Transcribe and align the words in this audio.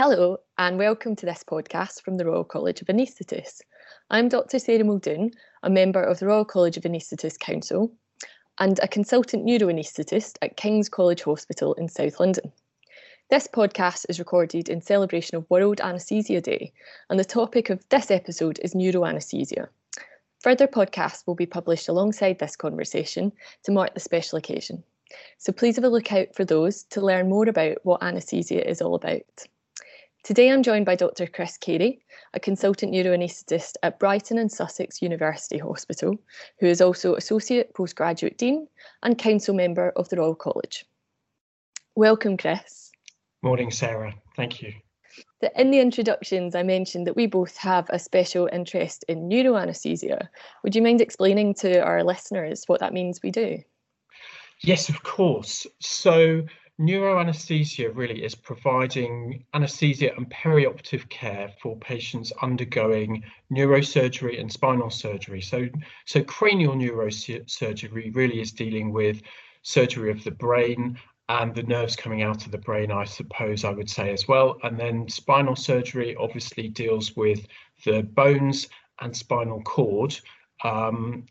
Hello, 0.00 0.36
and 0.58 0.78
welcome 0.78 1.16
to 1.16 1.26
this 1.26 1.42
podcast 1.42 2.02
from 2.02 2.18
the 2.18 2.24
Royal 2.24 2.44
College 2.44 2.80
of 2.80 2.86
Anaesthetists. 2.86 3.62
I'm 4.10 4.28
Dr. 4.28 4.60
Sarah 4.60 4.84
Muldoon, 4.84 5.32
a 5.64 5.70
member 5.70 6.00
of 6.00 6.20
the 6.20 6.26
Royal 6.26 6.44
College 6.44 6.76
of 6.76 6.84
Anaesthetists 6.84 7.40
Council 7.40 7.90
and 8.60 8.78
a 8.80 8.86
consultant 8.86 9.44
neuroanaesthetist 9.44 10.36
at 10.40 10.56
King's 10.56 10.88
College 10.88 11.24
Hospital 11.24 11.74
in 11.74 11.88
South 11.88 12.20
London. 12.20 12.52
This 13.28 13.48
podcast 13.48 14.06
is 14.08 14.20
recorded 14.20 14.68
in 14.68 14.80
celebration 14.80 15.36
of 15.36 15.50
World 15.50 15.80
Anaesthesia 15.80 16.42
Day, 16.42 16.72
and 17.10 17.18
the 17.18 17.24
topic 17.24 17.68
of 17.68 17.84
this 17.88 18.08
episode 18.12 18.60
is 18.62 18.74
neuroanaesthesia. 18.74 19.66
Further 20.44 20.68
podcasts 20.68 21.26
will 21.26 21.34
be 21.34 21.44
published 21.44 21.88
alongside 21.88 22.38
this 22.38 22.54
conversation 22.54 23.32
to 23.64 23.72
mark 23.72 23.94
the 23.94 24.00
special 24.00 24.38
occasion. 24.38 24.84
So 25.38 25.52
please 25.52 25.74
have 25.74 25.84
a 25.84 25.88
look 25.88 26.12
out 26.12 26.36
for 26.36 26.44
those 26.44 26.84
to 26.84 27.00
learn 27.00 27.28
more 27.28 27.48
about 27.48 27.78
what 27.82 28.00
anaesthesia 28.00 28.64
is 28.64 28.80
all 28.80 28.94
about. 28.94 29.48
Today 30.24 30.50
I'm 30.50 30.62
joined 30.62 30.84
by 30.84 30.96
Dr. 30.96 31.26
Chris 31.26 31.56
Carey, 31.56 32.00
a 32.34 32.40
consultant 32.40 32.92
neuroanaesthetist 32.92 33.74
at 33.82 33.98
Brighton 33.98 34.38
and 34.38 34.50
Sussex 34.50 35.00
University 35.00 35.58
Hospital, 35.58 36.16
who 36.58 36.66
is 36.66 36.80
also 36.80 37.14
Associate 37.14 37.72
Postgraduate 37.72 38.36
Dean 38.36 38.66
and 39.02 39.16
Council 39.16 39.54
Member 39.54 39.90
of 39.96 40.08
the 40.08 40.16
Royal 40.16 40.34
College. 40.34 40.84
Welcome, 41.94 42.36
Chris. 42.36 42.90
Morning, 43.42 43.70
Sarah. 43.70 44.14
Thank 44.36 44.60
you. 44.60 44.74
In 45.56 45.70
the 45.70 45.80
introductions, 45.80 46.54
I 46.54 46.64
mentioned 46.64 47.06
that 47.06 47.16
we 47.16 47.26
both 47.26 47.56
have 47.56 47.88
a 47.90 47.98
special 47.98 48.48
interest 48.52 49.04
in 49.08 49.28
neuroanaesthesia. 49.28 50.28
Would 50.64 50.74
you 50.74 50.82
mind 50.82 51.00
explaining 51.00 51.54
to 51.54 51.80
our 51.80 52.02
listeners 52.02 52.64
what 52.66 52.80
that 52.80 52.92
means 52.92 53.20
we 53.22 53.30
do? 53.30 53.62
Yes, 54.62 54.88
of 54.88 55.04
course. 55.04 55.66
So, 55.80 56.42
Neuroanesthesia 56.80 57.90
really 57.92 58.22
is 58.22 58.36
providing 58.36 59.44
anesthesia 59.52 60.14
and 60.16 60.30
perioperative 60.30 61.08
care 61.08 61.52
for 61.60 61.76
patients 61.78 62.32
undergoing 62.40 63.24
neurosurgery 63.52 64.40
and 64.40 64.52
spinal 64.52 64.88
surgery. 64.88 65.40
So, 65.40 65.68
so 66.06 66.22
cranial 66.22 66.76
neurosurgery 66.76 68.14
really 68.14 68.40
is 68.40 68.52
dealing 68.52 68.92
with 68.92 69.22
surgery 69.62 70.12
of 70.12 70.22
the 70.22 70.30
brain 70.30 70.96
and 71.28 71.52
the 71.52 71.64
nerves 71.64 71.96
coming 71.96 72.22
out 72.22 72.46
of 72.46 72.52
the 72.52 72.58
brain, 72.58 72.92
I 72.92 73.04
suppose 73.04 73.64
I 73.64 73.70
would 73.70 73.90
say 73.90 74.12
as 74.12 74.28
well. 74.28 74.58
And 74.62 74.78
then 74.78 75.08
spinal 75.08 75.56
surgery 75.56 76.14
obviously 76.14 76.68
deals 76.68 77.16
with 77.16 77.44
the 77.84 78.02
bones 78.02 78.68
and 79.00 79.16
spinal 79.16 79.62
cord. 79.62 80.18
Um, 80.62 81.26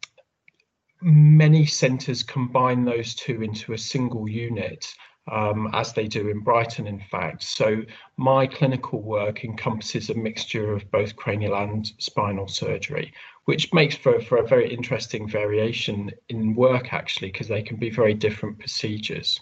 many 1.02 1.66
centres 1.66 2.22
combine 2.22 2.84
those 2.84 3.16
two 3.16 3.42
into 3.42 3.72
a 3.72 3.78
single 3.78 4.28
unit 4.28 4.94
um, 5.32 5.70
as 5.74 5.94
they 5.94 6.08
do 6.08 6.30
in 6.30 6.40
Brighton, 6.40 6.88
in 6.88 7.00
fact. 7.00 7.44
So 7.44 7.82
my 8.18 8.48
clinical 8.48 9.02
work 9.02 9.44
encompasses 9.44 10.10
a 10.10 10.16
mixture 10.16 10.74
of 10.74 10.90
both 10.92 11.16
cranial 11.16 11.56
and 11.56 11.92
spinal 11.98 12.48
surgery, 12.48 13.14
which 13.46 13.74
makes 13.74 13.96
for, 13.96 14.20
for 14.22 14.38
a 14.38 14.48
very 14.48 14.74
interesting 14.74 15.28
variation 15.28 16.12
in 16.30 16.56
work, 16.56 16.94
actually, 16.94 17.32
because 17.32 17.48
they 17.48 17.62
can 17.62 17.78
be 17.78 17.90
very 17.90 18.14
different 18.14 18.60
procedures. 18.60 19.40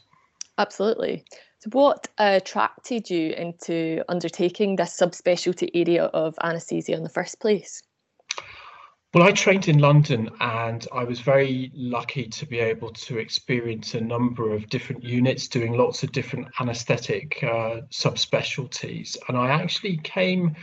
Absolutely. 0.58 1.26
So, 1.60 1.70
what 1.72 2.08
attracted 2.18 3.10
you 3.10 3.32
into 3.32 4.04
undertaking 4.08 4.76
this 4.76 4.98
subspecialty 4.98 5.70
area 5.74 6.06
of 6.06 6.36
anaesthesia 6.42 6.94
in 6.94 7.04
the 7.04 7.10
first 7.10 7.40
place? 7.40 7.82
Well, 9.16 9.24
I 9.24 9.32
trained 9.32 9.70
in 9.70 9.80
London 9.80 10.30
and 10.42 10.86
I 10.92 11.06
was 11.06 11.22
very 11.22 11.72
lucky 11.74 12.28
to 12.28 12.46
be 12.46 12.60
able 12.60 12.92
to 12.92 13.18
experience 13.18 13.94
a 13.94 14.02
number 14.02 14.54
of 14.54 14.68
different 14.68 15.06
units 15.06 15.48
doing 15.48 15.72
lots 15.72 16.04
of 16.04 16.12
different 16.12 16.50
anaesthetic 16.60 17.42
uh, 17.42 17.80
subspecialties. 17.92 19.16
And 19.30 19.38
I 19.38 19.52
actually 19.52 19.96
came 20.04 20.54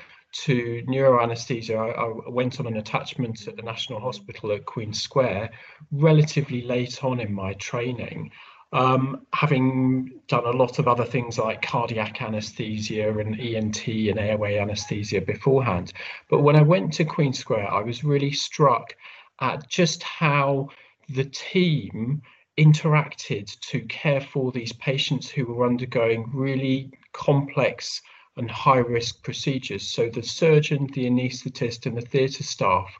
to 0.44 0.84
neuroanesthesia. 0.86 1.78
I, 1.78 1.92
I 1.92 2.28
went 2.28 2.60
on 2.60 2.66
an 2.66 2.76
attachment 2.76 3.48
at 3.48 3.56
the 3.56 3.62
National 3.62 4.00
Hospital 4.00 4.52
at 4.52 4.66
Queen 4.66 4.92
Square 4.92 5.48
relatively 5.90 6.60
late 6.60 7.02
on 7.02 7.20
in 7.20 7.32
my 7.32 7.54
training 7.54 8.32
um, 8.72 9.26
having 9.34 10.20
done 10.28 10.46
a 10.46 10.50
lot 10.50 10.78
of 10.78 10.88
other 10.88 11.04
things 11.04 11.38
like 11.38 11.60
cardiac 11.62 12.22
anesthesia 12.22 13.18
and 13.18 13.38
ENT 13.38 13.86
and 13.86 14.18
airway 14.18 14.58
anesthesia 14.58 15.20
beforehand. 15.20 15.92
But 16.30 16.40
when 16.40 16.56
I 16.56 16.62
went 16.62 16.92
to 16.94 17.04
Queen 17.04 17.32
Square, 17.32 17.70
I 17.70 17.82
was 17.82 18.02
really 18.02 18.32
struck 18.32 18.94
at 19.40 19.68
just 19.68 20.02
how 20.02 20.68
the 21.08 21.24
team 21.24 22.22
interacted 22.58 23.58
to 23.60 23.80
care 23.82 24.20
for 24.20 24.52
these 24.52 24.72
patients 24.74 25.28
who 25.28 25.46
were 25.46 25.66
undergoing 25.66 26.30
really 26.32 26.90
complex 27.12 28.00
and 28.36 28.50
high 28.50 28.78
risk 28.78 29.22
procedures. 29.22 29.86
So 29.86 30.08
the 30.08 30.22
surgeon, 30.22 30.88
the 30.94 31.06
anaesthetist, 31.06 31.84
and 31.86 31.96
the 31.96 32.02
theatre 32.02 32.42
staff 32.42 32.90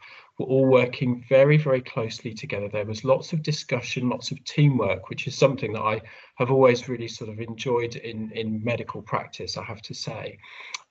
were 0.42 0.54
all 0.54 0.66
working 0.66 1.24
very, 1.28 1.56
very 1.56 1.80
closely 1.80 2.34
together. 2.34 2.68
There 2.68 2.84
was 2.84 3.04
lots 3.04 3.32
of 3.32 3.42
discussion, 3.42 4.08
lots 4.08 4.30
of 4.30 4.42
teamwork, 4.44 5.08
which 5.08 5.26
is 5.26 5.36
something 5.36 5.72
that 5.72 5.82
I 5.82 6.00
have 6.36 6.50
always 6.50 6.88
really 6.88 7.08
sort 7.08 7.30
of 7.30 7.40
enjoyed 7.40 7.96
in, 7.96 8.30
in 8.32 8.62
medical 8.64 9.02
practice, 9.02 9.56
I 9.56 9.64
have 9.64 9.82
to 9.82 9.94
say. 9.94 10.38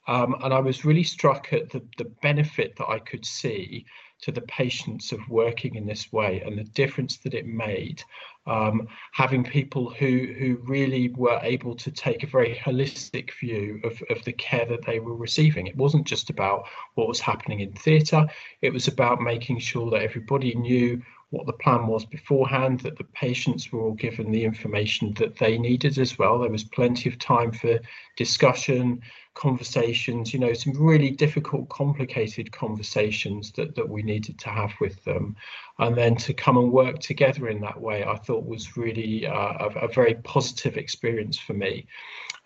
Um, 0.07 0.35
and 0.44 0.53
I 0.53 0.59
was 0.59 0.85
really 0.85 1.03
struck 1.03 1.53
at 1.53 1.69
the, 1.69 1.81
the 1.97 2.11
benefit 2.22 2.75
that 2.78 2.88
I 2.88 3.00
could 3.00 3.25
see 3.25 3.85
to 4.22 4.32
the 4.32 4.42
patients 4.42 5.12
of 5.12 5.20
working 5.30 5.76
in 5.76 5.86
this 5.86 6.12
way 6.12 6.42
and 6.46 6.58
the 6.58 6.64
difference 6.64 7.18
that 7.18 7.34
it 7.34 7.46
made 7.46 8.04
um, 8.48 8.88
having 9.12 9.44
people 9.44 9.90
who 9.90 10.34
who 10.38 10.58
really 10.64 11.09
were 11.09 11.40
able 11.44 11.76
to 11.76 11.92
take 11.92 12.24
a 12.24 12.28
very 12.28 12.56
holistic 12.56 13.32
view 13.40 13.80
of, 13.84 14.02
of 14.09 14.24
the 14.26 14.34
care 14.34 14.66
that 14.66 14.86
they 14.86 15.00
were 15.00 15.16
receiving. 15.16 15.68
It 15.68 15.78
wasn't 15.78 16.08
just 16.08 16.30
about 16.30 16.66
what 16.96 17.08
was 17.08 17.20
happening 17.20 17.59
in 17.59 17.74
theatre, 17.74 18.26
it 18.62 18.74
was 18.74 18.88
about 18.88 19.22
making 19.22 19.59
sure 19.59 19.92
that 19.92 20.02
everybody 20.02 20.56
knew 20.56 21.02
what 21.30 21.46
the 21.46 21.53
plan 21.53 21.88
was 21.88 22.03
beforehand, 22.06 22.82
that 22.82 22.98
the 22.98 23.06
patients 23.06 23.72
were 23.72 23.82
all 23.82 23.94
given 23.94 24.32
the 24.32 24.44
information 24.44 25.14
that 25.14 25.38
they 25.38 25.58
needed 25.58 25.98
as 25.98 26.20
well. 26.20 26.40
There 26.40 26.52
was 26.52 26.66
plenty 26.66 27.08
of 27.08 27.18
time 27.20 27.53
for 27.53 27.80
discussion, 28.18 29.02
conversations, 29.34 30.34
you 30.34 30.40
know, 30.40 30.53
some 30.53 30.74
really 30.74 31.12
difficult, 31.12 31.69
complicated 31.69 32.52
conversations 32.52 33.52
that, 33.53 33.75
that 33.75 33.88
we 33.88 34.02
needed 34.03 34.38
to 34.40 34.50
have 34.50 34.74
with 34.81 35.03
them. 35.03 35.36
And 35.80 35.96
then 35.96 36.16
to 36.18 36.34
come 36.34 36.58
and 36.58 36.72
work 36.72 37.00
together 37.00 37.47
in 37.47 37.62
that 37.62 37.80
way, 37.80 38.03
I 38.03 38.18
thought 38.18 38.46
was 38.46 38.78
really 38.78 39.25
uh, 39.25 39.34
a, 39.34 39.86
a 39.86 39.88
very 39.88 40.16
positive 40.16 40.78
experience 40.78 41.40
for 41.40 41.53
me. 41.53 41.88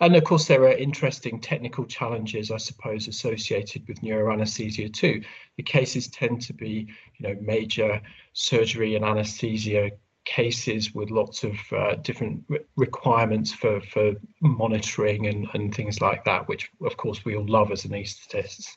And 0.02 0.16
of 0.16 0.24
course, 0.26 0.46
there 0.46 0.64
are 0.64 0.74
interesting 0.74 1.40
technical 1.40 1.86
challenges, 1.86 2.52
I 2.52 2.58
suppose, 2.58 3.08
associated 3.08 3.88
with 3.88 4.02
neuroanesthesia 4.02 4.94
too. 4.94 5.24
The 5.56 5.64
cases 5.64 6.10
tend 6.10 6.42
to 6.44 6.54
be, 6.54 6.88
you 7.18 7.28
know, 7.28 7.36
major 7.42 8.02
surgery 8.34 8.96
and 8.96 9.06
anesthesia 9.06 9.92
cases 10.26 10.94
with 10.94 11.12
lots 11.12 11.44
of 11.44 11.54
uh, 11.72 11.96
different 11.96 12.44
re- 12.50 12.60
requirements 12.76 13.54
for, 13.54 13.80
for 13.82 14.14
monitoring 14.42 15.28
and, 15.28 15.48
and 15.54 15.74
things 15.74 16.02
like 16.02 16.26
that, 16.26 16.48
which 16.48 16.70
of 16.84 16.98
course 16.98 17.24
we 17.24 17.36
all 17.36 17.48
love 17.48 17.72
as 17.72 17.84
anaesthetists. 17.84 18.68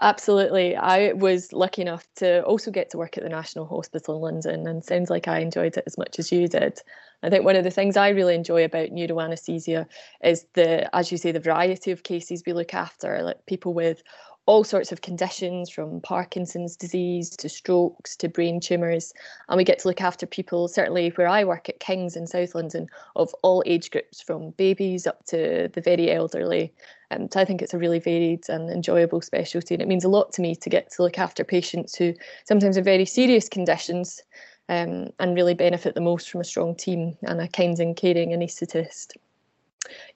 Absolutely. 0.00 0.76
I 0.76 1.12
was 1.12 1.52
lucky 1.52 1.82
enough 1.82 2.06
to 2.16 2.42
also 2.42 2.70
get 2.70 2.90
to 2.90 2.98
work 2.98 3.16
at 3.16 3.22
the 3.22 3.28
National 3.28 3.66
Hospital 3.66 4.16
in 4.16 4.22
London, 4.22 4.66
and 4.66 4.84
sounds 4.84 5.10
like 5.10 5.28
I 5.28 5.38
enjoyed 5.38 5.76
it 5.76 5.84
as 5.86 5.98
much 5.98 6.18
as 6.18 6.32
you 6.32 6.48
did. 6.48 6.80
I 7.22 7.30
think 7.30 7.44
one 7.44 7.56
of 7.56 7.64
the 7.64 7.70
things 7.70 7.96
I 7.96 8.10
really 8.10 8.34
enjoy 8.34 8.64
about 8.64 8.90
neuroanesthesia 8.90 9.86
is 10.22 10.46
the, 10.54 10.94
as 10.94 11.10
you 11.10 11.18
say, 11.18 11.32
the 11.32 11.40
variety 11.40 11.90
of 11.90 12.02
cases 12.02 12.44
we 12.46 12.52
look 12.52 12.74
after, 12.74 13.22
like 13.22 13.44
people 13.46 13.74
with 13.74 14.02
all 14.48 14.64
sorts 14.64 14.90
of 14.90 15.02
conditions 15.02 15.68
from 15.68 16.00
Parkinson's 16.00 16.74
disease 16.74 17.28
to 17.28 17.50
strokes 17.50 18.16
to 18.16 18.30
brain 18.30 18.60
tumours. 18.60 19.12
And 19.50 19.58
we 19.58 19.62
get 19.62 19.78
to 19.80 19.88
look 19.88 20.00
after 20.00 20.24
people, 20.24 20.68
certainly 20.68 21.10
where 21.10 21.28
I 21.28 21.44
work 21.44 21.68
at 21.68 21.80
King's 21.80 22.16
in 22.16 22.26
South 22.26 22.54
London, 22.54 22.88
of 23.14 23.30
all 23.42 23.62
age 23.66 23.90
groups, 23.90 24.22
from 24.22 24.52
babies 24.52 25.06
up 25.06 25.22
to 25.26 25.68
the 25.74 25.82
very 25.82 26.10
elderly. 26.10 26.72
And 27.10 27.30
so 27.30 27.40
I 27.40 27.44
think 27.44 27.60
it's 27.60 27.74
a 27.74 27.78
really 27.78 27.98
varied 27.98 28.48
and 28.48 28.70
enjoyable 28.70 29.20
specialty. 29.20 29.74
And 29.74 29.82
it 29.82 29.88
means 29.88 30.04
a 30.04 30.08
lot 30.08 30.32
to 30.32 30.40
me 30.40 30.56
to 30.56 30.70
get 30.70 30.90
to 30.92 31.02
look 31.02 31.18
after 31.18 31.44
patients 31.44 31.94
who 31.94 32.14
sometimes 32.46 32.76
have 32.76 32.86
very 32.86 33.04
serious 33.04 33.50
conditions 33.50 34.22
um, 34.70 35.10
and 35.18 35.34
really 35.34 35.54
benefit 35.54 35.94
the 35.94 36.00
most 36.00 36.30
from 36.30 36.40
a 36.40 36.44
strong 36.44 36.74
team 36.74 37.18
and 37.20 37.38
a 37.42 37.48
kind 37.48 37.78
and 37.80 37.94
caring 37.94 38.30
anaesthetist. 38.30 39.12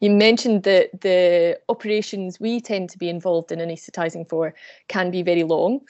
You 0.00 0.10
mentioned 0.10 0.62
that 0.64 1.00
the 1.00 1.58
operations 1.68 2.40
we 2.40 2.60
tend 2.60 2.90
to 2.90 2.98
be 2.98 3.08
involved 3.08 3.52
in 3.52 3.58
anaesthetising 3.58 4.28
for 4.28 4.54
can 4.88 5.10
be 5.10 5.22
very 5.22 5.42
long. 5.42 5.80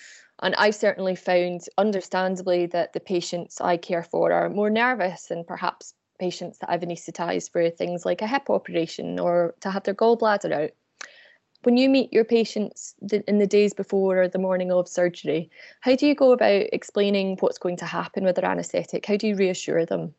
And 0.42 0.54
I've 0.56 0.74
certainly 0.74 1.14
found, 1.14 1.62
understandably, 1.78 2.66
that 2.66 2.92
the 2.92 3.00
patients 3.00 3.60
I 3.60 3.76
care 3.76 4.02
for 4.02 4.32
are 4.32 4.50
more 4.50 4.70
nervous 4.70 5.26
than 5.26 5.44
perhaps 5.44 5.94
patients 6.18 6.58
that 6.58 6.70
I've 6.70 6.82
anaesthetised 6.82 7.50
for 7.50 7.70
things 7.70 8.04
like 8.04 8.22
a 8.22 8.26
hip 8.26 8.50
operation 8.50 9.18
or 9.18 9.54
to 9.60 9.70
have 9.70 9.84
their 9.84 9.94
gallbladder 9.94 10.52
out. 10.52 10.70
When 11.62 11.76
you 11.76 11.88
meet 11.88 12.12
your 12.12 12.24
patients 12.24 12.94
in 13.28 13.38
the 13.38 13.46
days 13.46 13.72
before 13.72 14.22
or 14.22 14.28
the 14.28 14.38
morning 14.38 14.72
of 14.72 14.88
surgery, 14.88 15.48
how 15.80 15.94
do 15.94 16.06
you 16.08 16.14
go 16.16 16.32
about 16.32 16.66
explaining 16.72 17.36
what's 17.38 17.58
going 17.58 17.76
to 17.76 17.86
happen 17.86 18.24
with 18.24 18.34
their 18.34 18.50
anaesthetic? 18.50 19.06
How 19.06 19.16
do 19.16 19.28
you 19.28 19.36
reassure 19.36 19.86
them? 19.86 20.14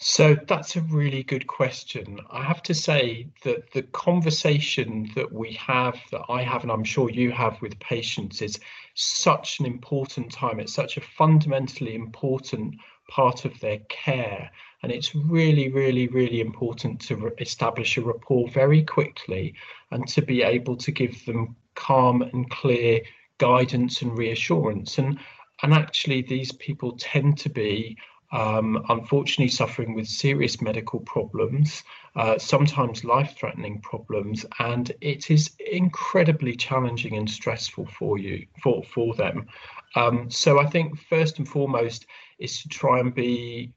So 0.00 0.36
that's 0.46 0.76
a 0.76 0.82
really 0.82 1.24
good 1.24 1.48
question. 1.48 2.20
I 2.30 2.44
have 2.44 2.62
to 2.64 2.74
say 2.74 3.26
that 3.42 3.72
the 3.72 3.82
conversation 3.82 5.10
that 5.16 5.32
we 5.32 5.54
have, 5.54 6.00
that 6.12 6.22
I 6.28 6.42
have, 6.42 6.62
and 6.62 6.70
I'm 6.70 6.84
sure 6.84 7.10
you 7.10 7.32
have 7.32 7.60
with 7.60 7.80
patients, 7.80 8.40
is 8.40 8.60
such 8.94 9.58
an 9.58 9.66
important 9.66 10.32
time. 10.32 10.60
It's 10.60 10.72
such 10.72 10.98
a 10.98 11.00
fundamentally 11.00 11.96
important 11.96 12.76
part 13.08 13.44
of 13.44 13.58
their 13.58 13.78
care. 13.88 14.48
And 14.84 14.92
it's 14.92 15.16
really, 15.16 15.68
really, 15.68 16.06
really 16.06 16.40
important 16.40 17.00
to 17.08 17.32
establish 17.40 17.96
a 17.96 18.02
rapport 18.02 18.48
very 18.50 18.84
quickly 18.84 19.54
and 19.90 20.06
to 20.08 20.22
be 20.22 20.42
able 20.42 20.76
to 20.76 20.92
give 20.92 21.24
them 21.26 21.56
calm 21.74 22.22
and 22.22 22.48
clear 22.50 23.00
guidance 23.38 24.02
and 24.02 24.16
reassurance. 24.16 24.98
And, 24.98 25.18
and 25.64 25.74
actually, 25.74 26.22
these 26.22 26.52
people 26.52 26.92
tend 27.00 27.36
to 27.38 27.48
be 27.48 27.96
um, 28.30 28.84
unfortunately 28.88 29.48
suffering 29.48 29.94
with 29.94 30.06
serious 30.06 30.60
medical 30.60 31.00
problems, 31.00 31.82
uh, 32.16 32.38
sometimes 32.38 33.04
life 33.04 33.34
threatening 33.38 33.80
problems, 33.80 34.44
and 34.58 34.92
it 35.00 35.30
is 35.30 35.50
incredibly 35.72 36.54
challenging 36.54 37.16
and 37.16 37.30
stressful 37.30 37.86
for 37.86 38.18
you, 38.18 38.46
for, 38.62 38.82
for 38.84 39.14
them. 39.14 39.46
Um, 39.94 40.30
so 40.30 40.58
I 40.58 40.66
think 40.66 40.98
first 40.98 41.38
and 41.38 41.48
foremost 41.48 42.06
is 42.38 42.62
to 42.62 42.68
try 42.68 43.00
and 43.00 43.14
be 43.14 43.72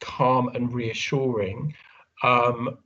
calm 0.00 0.48
and 0.54 0.74
reassuring 0.74 1.74
um, 2.22 2.78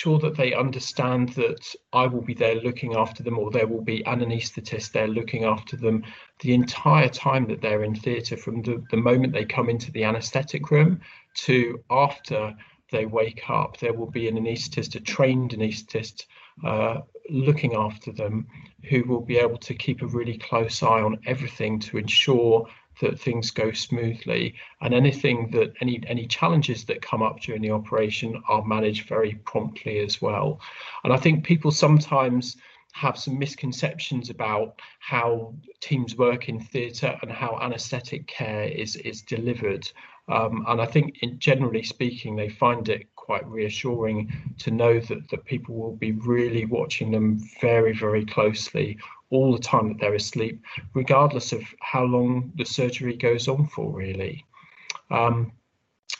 sure 0.00 0.18
that 0.18 0.34
they 0.34 0.54
understand 0.54 1.28
that 1.30 1.74
I 1.92 2.06
will 2.06 2.22
be 2.22 2.32
there 2.32 2.54
looking 2.54 2.96
after 2.96 3.22
them, 3.22 3.38
or 3.38 3.50
there 3.50 3.66
will 3.66 3.82
be 3.82 4.02
an 4.06 4.20
anaesthetist 4.20 4.92
there 4.92 5.08
looking 5.08 5.44
after 5.44 5.76
them 5.76 6.04
the 6.40 6.54
entire 6.54 7.10
time 7.10 7.46
that 7.48 7.60
they're 7.60 7.84
in 7.84 7.94
theatre, 7.94 8.38
from 8.38 8.62
the, 8.62 8.82
the 8.90 8.96
moment 8.96 9.34
they 9.34 9.44
come 9.44 9.68
into 9.68 9.92
the 9.92 10.04
anaesthetic 10.04 10.70
room 10.70 11.02
to 11.34 11.84
after 11.90 12.56
they 12.90 13.04
wake 13.04 13.42
up. 13.50 13.76
There 13.76 13.92
will 13.92 14.10
be 14.10 14.26
an 14.26 14.38
anaesthetist, 14.38 14.94
a 14.94 15.00
trained 15.00 15.50
anaesthetist, 15.50 16.24
uh, 16.64 17.00
looking 17.28 17.74
after 17.74 18.10
them, 18.10 18.46
who 18.88 19.04
will 19.04 19.20
be 19.20 19.36
able 19.36 19.58
to 19.58 19.74
keep 19.74 20.00
a 20.00 20.06
really 20.06 20.38
close 20.38 20.82
eye 20.82 21.02
on 21.02 21.18
everything 21.26 21.78
to 21.80 21.98
ensure 21.98 22.66
that 23.00 23.18
things 23.18 23.50
go 23.50 23.72
smoothly. 23.72 24.54
And 24.80 24.94
anything 24.94 25.50
that 25.52 25.72
any 25.80 26.02
any 26.06 26.26
challenges 26.26 26.84
that 26.84 27.02
come 27.02 27.22
up 27.22 27.40
during 27.40 27.62
the 27.62 27.70
operation 27.70 28.42
are 28.48 28.64
managed 28.64 29.08
very 29.08 29.34
promptly 29.44 29.98
as 29.98 30.20
well. 30.22 30.60
And 31.04 31.12
i 31.12 31.16
think 31.16 31.44
people 31.44 31.70
sometimes 31.70 32.56
have 32.92 33.16
some 33.16 33.38
misconceptions 33.38 34.30
about 34.30 34.80
how 34.98 35.54
teams 35.80 36.16
work 36.16 36.48
in 36.48 36.60
theatre 36.60 37.16
and 37.22 37.30
how 37.30 37.58
anaesthetic 37.60 38.26
care 38.26 38.64
is 38.64 38.96
is 38.96 39.22
delivered. 39.22 39.90
Um, 40.28 40.64
and 40.68 40.80
I 40.80 40.86
think, 40.86 41.22
in 41.22 41.38
generally 41.38 41.82
speaking, 41.82 42.36
they 42.36 42.48
find 42.48 42.88
it 42.88 43.06
quite 43.16 43.46
reassuring 43.48 44.32
to 44.58 44.70
know 44.70 45.00
that, 45.00 45.28
that 45.30 45.44
people 45.44 45.74
will 45.74 45.96
be 45.96 46.12
really 46.12 46.66
watching 46.66 47.10
them 47.10 47.40
very, 47.60 47.92
very 47.92 48.24
closely 48.24 48.96
all 49.30 49.52
the 49.52 49.62
time 49.62 49.88
that 49.88 49.98
they're 50.00 50.14
asleep, 50.14 50.62
regardless 50.94 51.52
of 51.52 51.62
how 51.80 52.04
long 52.04 52.52
the 52.56 52.64
surgery 52.64 53.16
goes 53.16 53.48
on 53.48 53.66
for, 53.68 53.90
really. 53.92 54.44
Um, 55.10 55.52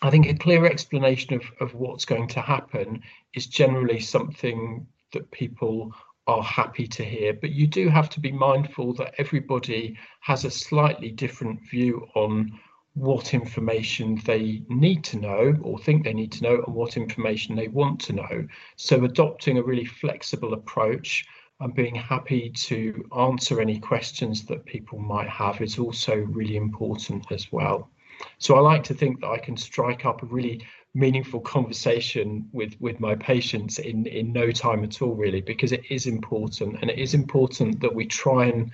I 0.02 0.10
think 0.10 0.26
a 0.26 0.34
clear 0.34 0.66
explanation 0.66 1.34
of, 1.34 1.42
of 1.60 1.74
what's 1.74 2.04
going 2.04 2.28
to 2.28 2.40
happen 2.40 3.02
is 3.34 3.46
generally 3.46 4.00
something 4.00 4.86
that 5.12 5.30
people 5.30 5.92
are 6.26 6.42
happy 6.42 6.86
to 6.86 7.04
hear, 7.04 7.34
but 7.34 7.50
you 7.50 7.66
do 7.66 7.88
have 7.88 8.08
to 8.10 8.20
be 8.20 8.30
mindful 8.30 8.94
that 8.94 9.14
everybody 9.18 9.98
has 10.20 10.44
a 10.44 10.50
slightly 10.50 11.10
different 11.10 11.60
view 11.68 12.06
on 12.14 12.58
what 12.94 13.34
information 13.34 14.20
they 14.24 14.62
need 14.68 15.02
to 15.04 15.18
know 15.18 15.56
or 15.62 15.78
think 15.78 16.04
they 16.04 16.12
need 16.12 16.32
to 16.32 16.42
know 16.42 16.62
and 16.66 16.74
what 16.74 16.96
information 16.96 17.54
they 17.56 17.68
want 17.68 18.00
to 18.00 18.12
know. 18.12 18.46
So 18.76 19.04
adopting 19.04 19.58
a 19.58 19.62
really 19.62 19.84
flexible 19.84 20.54
approach 20.54 21.24
and 21.60 21.74
being 21.74 21.94
happy 21.94 22.50
to 22.50 23.04
answer 23.16 23.60
any 23.60 23.78
questions 23.78 24.44
that 24.46 24.64
people 24.64 24.98
might 24.98 25.28
have. 25.28 25.60
Is 25.60 25.78
also 25.78 26.16
really 26.16 26.56
important 26.56 27.30
as 27.30 27.50
well. 27.52 27.90
So 28.38 28.56
I 28.56 28.60
like 28.60 28.84
to 28.84 28.94
think 28.94 29.20
that 29.20 29.28
I 29.28 29.38
can 29.38 29.56
strike 29.56 30.04
up 30.04 30.22
a 30.22 30.26
really 30.26 30.66
meaningful 30.94 31.40
conversation 31.40 32.48
with 32.52 32.74
with 32.80 32.98
my 32.98 33.14
patients 33.14 33.78
in 33.78 34.06
in 34.06 34.32
no 34.32 34.50
time 34.50 34.82
at 34.84 35.00
all 35.02 35.14
really 35.14 35.40
because 35.40 35.72
it 35.72 35.84
is 35.90 36.06
important. 36.06 36.78
And 36.80 36.90
it 36.90 36.98
is 36.98 37.14
important 37.14 37.80
that 37.80 37.94
we 37.94 38.06
try 38.06 38.46
and 38.46 38.72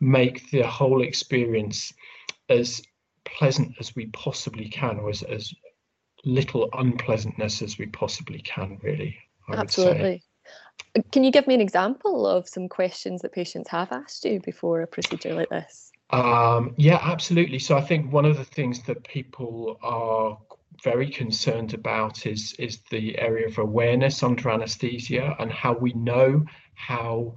make 0.00 0.50
the 0.50 0.62
whole 0.62 1.02
experience 1.02 1.92
as 2.48 2.82
pleasant 3.24 3.74
as 3.78 3.94
we 3.94 4.06
possibly 4.06 4.68
can 4.68 4.98
or 4.98 5.10
as, 5.10 5.22
as 5.22 5.52
little 6.24 6.68
unpleasantness 6.74 7.62
as 7.62 7.78
we 7.78 7.86
possibly 7.86 8.40
can 8.40 8.78
really 8.82 9.16
I 9.48 9.56
absolutely 9.56 10.22
can 11.12 11.24
you 11.24 11.30
give 11.30 11.46
me 11.46 11.54
an 11.54 11.60
example 11.60 12.26
of 12.26 12.48
some 12.48 12.68
questions 12.68 13.22
that 13.22 13.32
patients 13.32 13.68
have 13.70 13.92
asked 13.92 14.24
you 14.24 14.40
before 14.40 14.82
a 14.82 14.86
procedure 14.86 15.34
like 15.34 15.48
this 15.48 15.90
um, 16.10 16.74
yeah 16.76 16.98
absolutely 17.02 17.58
so 17.58 17.76
i 17.76 17.80
think 17.80 18.12
one 18.12 18.24
of 18.24 18.36
the 18.36 18.44
things 18.44 18.82
that 18.82 19.02
people 19.04 19.78
are 19.82 20.38
very 20.82 21.10
concerned 21.10 21.74
about 21.74 22.26
is 22.26 22.54
is 22.58 22.80
the 22.90 23.18
area 23.18 23.46
of 23.46 23.58
awareness 23.58 24.22
under 24.22 24.50
anesthesia 24.50 25.36
and 25.38 25.52
how 25.52 25.72
we 25.72 25.92
know 25.92 26.44
how 26.74 27.34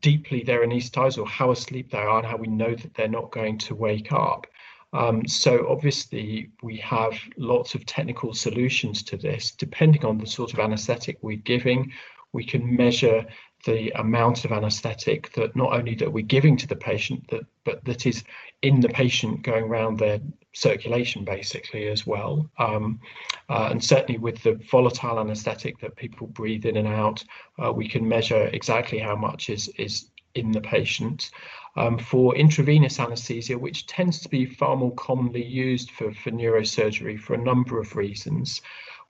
deeply 0.00 0.42
they're 0.42 0.64
anaesthetized 0.64 1.18
or 1.18 1.26
how 1.26 1.50
asleep 1.50 1.90
they 1.90 1.98
are 1.98 2.18
and 2.18 2.26
how 2.26 2.36
we 2.36 2.48
know 2.48 2.74
that 2.74 2.94
they're 2.94 3.08
not 3.08 3.30
going 3.30 3.58
to 3.58 3.74
wake 3.74 4.12
up. 4.12 4.46
Um, 4.92 5.26
so 5.26 5.66
obviously 5.68 6.50
we 6.62 6.76
have 6.78 7.14
lots 7.36 7.74
of 7.74 7.84
technical 7.84 8.32
solutions 8.34 9.02
to 9.04 9.16
this. 9.16 9.50
Depending 9.50 10.04
on 10.04 10.18
the 10.18 10.26
sort 10.26 10.52
of 10.52 10.58
anesthetic 10.58 11.18
we're 11.22 11.36
giving, 11.36 11.92
we 12.32 12.44
can 12.44 12.76
measure 12.76 13.26
the 13.64 13.90
amount 13.96 14.44
of 14.44 14.52
anesthetic 14.52 15.32
that 15.32 15.54
not 15.56 15.72
only 15.72 15.94
that 15.96 16.12
we're 16.12 16.24
giving 16.24 16.56
to 16.56 16.66
the 16.66 16.76
patient, 16.76 17.26
that, 17.28 17.44
but 17.64 17.84
that 17.84 18.06
is 18.06 18.22
in 18.62 18.80
the 18.80 18.88
patient 18.88 19.42
going 19.42 19.64
around 19.64 19.98
their 19.98 20.20
circulation 20.54 21.24
basically 21.24 21.88
as 21.88 22.06
well. 22.06 22.48
Um, 22.58 23.00
uh, 23.48 23.68
and 23.70 23.82
certainly 23.82 24.18
with 24.18 24.42
the 24.42 24.54
volatile 24.70 25.18
anesthetic 25.18 25.78
that 25.80 25.96
people 25.96 26.26
breathe 26.28 26.66
in 26.66 26.76
and 26.76 26.88
out, 26.88 27.24
uh, 27.62 27.72
we 27.72 27.88
can 27.88 28.06
measure 28.06 28.48
exactly 28.52 28.98
how 28.98 29.16
much 29.16 29.50
is, 29.50 29.68
is 29.76 30.10
in 30.38 30.52
the 30.52 30.60
patient. 30.60 31.30
Um, 31.76 31.98
for 31.98 32.34
intravenous 32.34 32.98
anesthesia, 32.98 33.56
which 33.56 33.86
tends 33.86 34.18
to 34.20 34.28
be 34.28 34.46
far 34.46 34.76
more 34.76 34.94
commonly 34.94 35.44
used 35.44 35.92
for, 35.92 36.12
for 36.12 36.30
neurosurgery 36.30 37.18
for 37.20 37.34
a 37.34 37.44
number 37.44 37.78
of 37.78 37.94
reasons, 37.94 38.60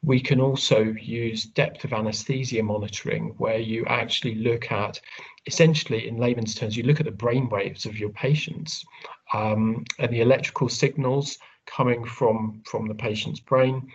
we 0.02 0.20
can 0.20 0.40
also 0.40 0.82
use 1.00 1.44
depth 1.44 1.85
of 1.85 1.92
anesthesia 1.92 2.62
monitoring, 2.62 3.35
where 3.38 3.58
you 3.58 3.85
actually 3.87 4.35
look 4.35 4.70
at, 4.70 5.00
essentially 5.47 6.08
in 6.08 6.18
layman's 6.18 6.54
terms, 6.54 6.76
you 6.76 6.85
look 6.85 7.00
at 7.00 7.06
the 7.06 7.12
brain 7.12 7.49
waves 7.49 7.85
of 7.85 7.99
your 7.99 8.11
patients 8.11 8.85
um, 9.32 9.85
and 9.99 10.12
the 10.12 10.20
electrical 10.20 10.68
signals 10.68 11.38
coming 11.66 12.04
from, 12.04 12.62
from 12.64 12.87
the 12.87 12.94
patient's 12.94 13.40
brain. 13.40 13.88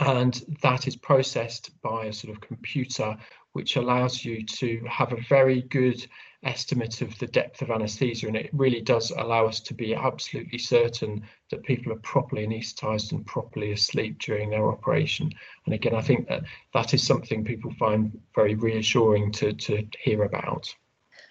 And 0.00 0.40
that 0.62 0.86
is 0.86 0.96
processed 0.96 1.70
by 1.82 2.06
a 2.06 2.12
sort 2.12 2.34
of 2.34 2.40
computer, 2.40 3.16
which 3.52 3.76
allows 3.76 4.24
you 4.24 4.44
to 4.44 4.80
have 4.88 5.12
a 5.12 5.22
very 5.28 5.62
good 5.62 6.06
estimate 6.44 7.02
of 7.02 7.18
the 7.18 7.26
depth 7.26 7.62
of 7.62 7.70
anesthesia. 7.70 8.26
And 8.28 8.36
it 8.36 8.50
really 8.52 8.80
does 8.80 9.10
allow 9.10 9.46
us 9.46 9.60
to 9.60 9.74
be 9.74 9.94
absolutely 9.94 10.58
certain 10.58 11.22
that 11.50 11.64
people 11.64 11.92
are 11.92 11.98
properly 12.00 12.46
anesthetized 12.46 13.12
and 13.12 13.26
properly 13.26 13.72
asleep 13.72 14.18
during 14.20 14.50
their 14.50 14.68
operation. 14.68 15.32
And 15.64 15.74
again 15.74 15.94
i 15.94 16.00
think 16.00 16.28
that 16.28 16.44
that 16.74 16.94
is 16.94 17.02
something 17.02 17.44
people 17.44 17.72
find 17.78 18.18
very 18.34 18.54
reassuring 18.54 19.32
to 19.32 19.52
to 19.52 19.84
hear 20.00 20.22
about. 20.22 20.72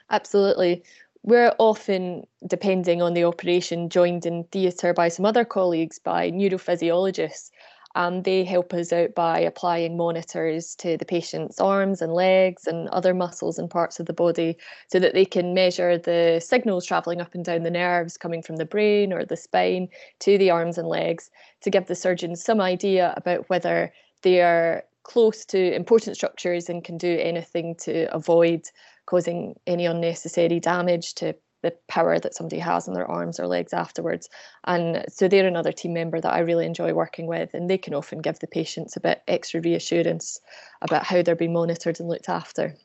Absolutely. 0.10 0.84
We're 1.24 1.54
often 1.60 2.26
depending 2.48 3.02
on 3.02 3.14
the 3.14 3.26
operation 3.26 3.90
joined 3.90 4.26
in 4.26 4.46
theatre 4.46 4.94
by 4.94 5.10
some 5.10 5.26
other 5.26 5.44
colleagues 5.44 6.00
by 6.00 6.32
neurophysiologists 6.32 7.52
and 7.98 8.26
they 8.26 8.44
help 8.44 8.76
us 8.76 8.94
out 8.94 9.16
by 9.16 9.40
applying 9.40 9.98
monitors 9.98 10.76
to 10.76 10.98
the 10.98 11.06
patient's 11.06 11.60
arms 11.60 12.00
and 12.00 12.14
legs 12.14 12.68
and 12.68 12.88
other 12.90 13.12
muscles 13.12 13.58
and 13.58 13.72
parts 13.72 14.00
of 14.00 14.06
the 14.06 14.14
body 14.14 14.56
so 14.88 15.00
that 15.00 15.16
they 15.16 15.26
can 15.26 15.56
measure 15.56 15.98
the 15.98 16.40
signals 16.40 16.86
travelling 16.86 17.20
up 17.20 17.34
and 17.34 17.44
down 17.44 17.64
the 17.64 17.72
nerves 17.72 18.16
coming 18.16 18.44
from 18.44 18.58
the 18.58 18.66
brain 18.66 19.12
or 19.12 19.26
the 19.26 19.36
spine 19.36 19.88
to 20.20 20.38
the 20.38 20.52
arms 20.52 20.78
and 20.78 20.88
legs 20.88 21.32
to 21.62 21.72
give 21.72 21.88
the 21.88 21.96
surgeon 21.96 22.36
some 22.36 22.62
idea 22.62 23.16
about 23.18 23.50
whether 23.50 23.92
they 24.22 24.42
are 24.44 24.84
close 25.02 25.44
to 25.44 25.74
important 25.74 26.16
structures 26.16 26.70
and 26.70 26.84
can 26.84 27.00
do 27.00 27.18
anything 27.20 27.74
to 27.74 28.04
avoid 28.14 28.62
causing 29.08 29.56
any 29.66 29.88
unnecessary 29.88 30.60
damage 30.60 31.16
to 31.16 31.34
the 31.64 31.74
power 31.88 32.20
that 32.20 32.36
somebody 32.36 32.60
has 32.60 32.88
on 32.88 32.94
their 32.94 33.10
arms 33.10 33.40
or 33.40 33.48
legs 33.48 33.74
afterwards. 33.74 34.30
And 34.64 35.04
so 35.10 35.28
they're 35.28 35.48
another 35.48 35.72
team 35.72 35.94
member 35.94 36.22
that 36.22 36.34
I 36.34 36.40
really 36.40 36.66
enjoy 36.66 36.94
working 36.94 37.28
with, 37.28 37.54
and 37.54 37.70
they 37.70 37.78
can 37.78 37.94
often 37.94 38.20
give 38.20 38.40
the 38.40 38.48
patients 38.48 38.96
a 38.96 39.02
bit 39.02 39.24
extra 39.28 39.62
reassurance 39.62 40.40
about 40.82 41.04
how 41.04 41.22
they're 41.22 41.36
being 41.36 41.54
monitored 41.54 42.00
and 42.00 42.10
looked 42.10 42.30
after. 42.30 42.76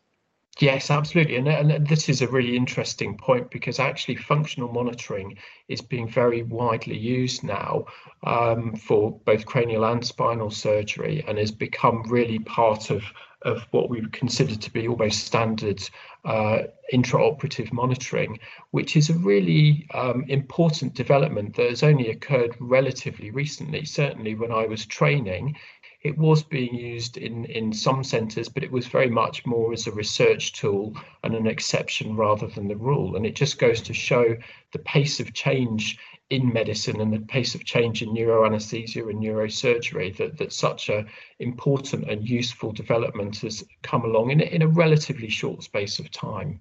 Yes, 0.61 0.91
absolutely. 0.91 1.37
And, 1.37 1.49
and 1.49 1.87
this 1.87 2.09
is 2.11 2.21
a 2.21 2.29
really 2.29 2.57
interesting 2.57 3.17
point 3.17 3.50
because 3.50 3.79
actually 3.79 4.17
functional 4.17 4.71
monitoring 4.71 5.38
is 5.69 5.81
being 5.81 6.07
very 6.07 6.43
widely 6.43 6.97
used 6.97 7.43
now 7.43 7.87
um, 8.25 8.76
for 8.76 9.19
both 9.25 9.47
cranial 9.47 9.85
and 9.87 10.05
spinal 10.05 10.50
surgery 10.50 11.25
and 11.26 11.38
has 11.38 11.50
become 11.50 12.02
really 12.07 12.38
part 12.38 12.91
of, 12.91 13.02
of 13.44 13.62
what 13.70 13.88
we 13.88 14.00
would 14.00 14.12
consider 14.12 14.54
to 14.54 14.72
be 14.72 14.88
almost 14.88 15.25
standard 15.25 15.82
uh, 16.25 16.62
intraoperative 16.92 17.72
monitoring, 17.72 18.38
which 18.70 18.96
is 18.96 19.11
a 19.11 19.14
really 19.14 19.87
um, 19.94 20.25
important 20.28 20.94
development 20.94 21.56
that 21.56 21.68
has 21.68 21.82
only 21.82 22.11
occurred 22.11 22.54
relatively 22.61 23.30
recently. 23.30 23.84
Certainly, 23.84 24.34
when 24.37 24.52
I 24.52 24.66
was 24.66 24.87
training, 24.87 25.56
it 26.02 26.18
was 26.18 26.42
being 26.42 26.75
used 26.75 27.16
in, 27.16 27.44
in 27.44 27.72
some 27.72 28.02
centres, 28.02 28.49
but 28.49 28.64
it 28.64 28.72
was 28.72 28.87
very 28.88 29.08
much 29.08 29.46
more 29.46 29.72
as 29.72 29.87
a 29.87 29.92
research 29.92 30.52
tool 30.52 30.96
and 31.22 31.34
an 31.34 31.46
exception 31.46 32.16
rather 32.16 32.49
than 32.49 32.66
the 32.66 32.76
rule. 32.76 33.14
And 33.14 33.25
it 33.25 33.37
just 33.37 33.58
goes 33.58 33.80
to 33.82 33.94
show 33.94 34.37
the 34.72 34.80
pace 34.80 35.20
of 35.20 35.32
change 35.32 35.99
in 36.32 36.50
medicine 36.50 36.98
and 37.02 37.12
the 37.12 37.20
pace 37.20 37.54
of 37.54 37.62
change 37.62 38.00
in 38.00 38.08
neuroanesthesia 38.08 39.08
and 39.10 39.22
neurosurgery 39.22 40.16
that, 40.16 40.38
that 40.38 40.50
such 40.50 40.88
a 40.88 41.04
important 41.40 42.08
and 42.10 42.26
useful 42.26 42.72
development 42.72 43.36
has 43.36 43.62
come 43.82 44.02
along 44.02 44.30
in, 44.30 44.40
in 44.40 44.62
a 44.62 44.66
relatively 44.66 45.28
short 45.28 45.62
space 45.62 45.98
of 45.98 46.10
time. 46.10 46.58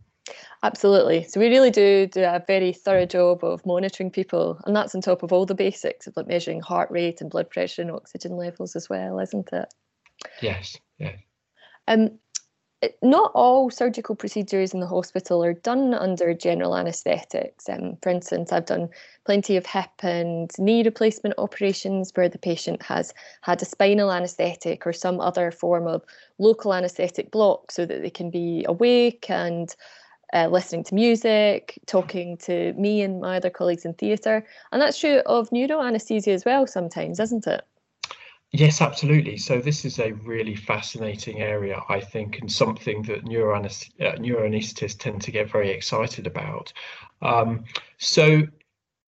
Absolutely. 0.62 1.24
So 1.24 1.40
we 1.40 1.48
really 1.48 1.72
do 1.72 2.06
do 2.06 2.22
a 2.22 2.44
very 2.46 2.74
thorough 2.74 3.06
job 3.06 3.46
of 3.46 3.66
monitoring 3.66 4.12
people, 4.12 4.60
and 4.66 4.76
that's 4.76 4.94
on 4.94 5.00
top 5.00 5.24
of 5.24 5.32
all 5.32 5.46
the 5.46 5.56
basics 5.56 6.06
of 6.06 6.18
like 6.18 6.28
measuring 6.28 6.60
heart 6.60 6.92
rate 6.92 7.22
and 7.22 7.32
blood 7.32 7.50
pressure 7.50 7.82
and 7.82 7.92
oxygen 7.92 8.36
levels 8.36 8.76
as 8.76 8.90
well, 8.90 9.20
isn't 9.20 9.54
it? 9.54 9.74
Yes. 10.42 10.78
Yeah. 11.00 11.16
Um, 11.88 12.20
not 13.02 13.32
all 13.36 13.70
surgical 13.70 14.16
procedures 14.16 14.74
in 14.74 14.80
the 14.80 14.88
hospital 14.88 15.44
are 15.44 15.54
done 15.54 15.94
under 15.94 16.34
general 16.34 16.76
anaesthetics. 16.76 17.70
Um, 17.70 17.98
for 18.02 18.10
instance, 18.10 18.52
I've 18.52 18.66
done 18.66 18.90
plenty 19.26 19.56
of 19.56 19.66
hip 19.66 19.92
and 20.02 20.50
knee 20.58 20.84
replacement 20.84 21.36
operations 21.38 22.12
where 22.16 22.30
the 22.30 22.40
patient 22.40 22.82
has 22.82 23.14
had 23.42 23.62
a 23.62 23.66
spinal 23.66 24.12
anaesthetic 24.12 24.88
or 24.88 24.94
some 24.94 25.20
other 25.20 25.52
form 25.52 25.88
of 25.88 26.04
local 26.40 26.74
anaesthetic 26.74 27.30
block 27.32 27.72
so 27.72 27.86
that 27.86 28.02
they 28.02 28.10
can 28.10 28.30
be 28.32 28.66
awake 28.68 29.30
and 29.30 29.76
uh, 30.34 30.48
listening 30.48 30.84
to 30.86 30.96
music, 30.96 31.80
talking 31.86 32.38
to 32.38 32.74
me 32.74 33.02
and 33.02 33.22
my 33.22 33.38
other 33.38 33.50
colleagues 33.50 33.86
in 33.86 33.94
theatre. 33.94 34.46
And 34.72 34.82
that's 34.82 35.00
true 35.00 35.22
of 35.26 35.50
neuroanesthesia 35.50 36.30
as 36.30 36.46
well 36.46 36.66
sometimes, 36.66 37.20
isn't 37.20 37.46
it? 37.46 37.62
Yes, 38.54 38.82
absolutely. 38.82 39.38
So 39.38 39.60
this 39.60 39.86
is 39.86 39.98
a 40.00 40.12
really 40.12 40.56
fascinating 40.56 41.40
area, 41.40 41.82
I 41.88 42.02
think, 42.02 42.40
and 42.40 42.52
something 42.52 43.02
that 43.04 43.24
neuroanesthetists 43.24 44.96
uh, 44.96 44.98
tend 45.00 45.22
to 45.22 45.32
get 45.32 45.50
very 45.50 45.70
excited 45.70 46.28
about. 46.28 46.74
Um, 47.22 47.64
so 47.98 48.42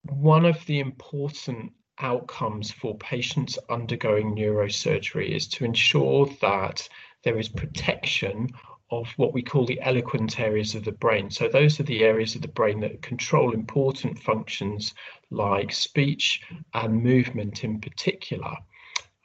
one 0.04 0.46
of 0.46 0.64
the 0.64 0.80
important 0.80 1.72
outcomes 1.98 2.70
for 2.70 2.96
patients 2.96 3.58
undergoing 3.68 4.34
neurosurgery 4.34 5.28
is 5.28 5.46
to 5.48 5.64
ensure 5.66 6.26
that 6.40 6.88
there 7.22 7.38
is 7.38 7.48
protection 7.48 8.48
of 8.90 9.08
what 9.16 9.34
we 9.34 9.42
call 9.42 9.66
the 9.66 9.80
eloquent 9.82 10.40
areas 10.40 10.74
of 10.74 10.84
the 10.84 10.92
brain. 10.92 11.30
So 11.30 11.48
those 11.48 11.78
are 11.80 11.84
the 11.84 12.02
areas 12.02 12.34
of 12.34 12.40
the 12.42 12.48
brain 12.48 12.80
that 12.80 13.02
control 13.02 13.52
important 13.52 14.18
functions 14.18 14.94
like 15.30 15.70
speech 15.70 16.42
and 16.72 17.02
movement 17.02 17.62
in 17.62 17.80
particular. 17.80 18.56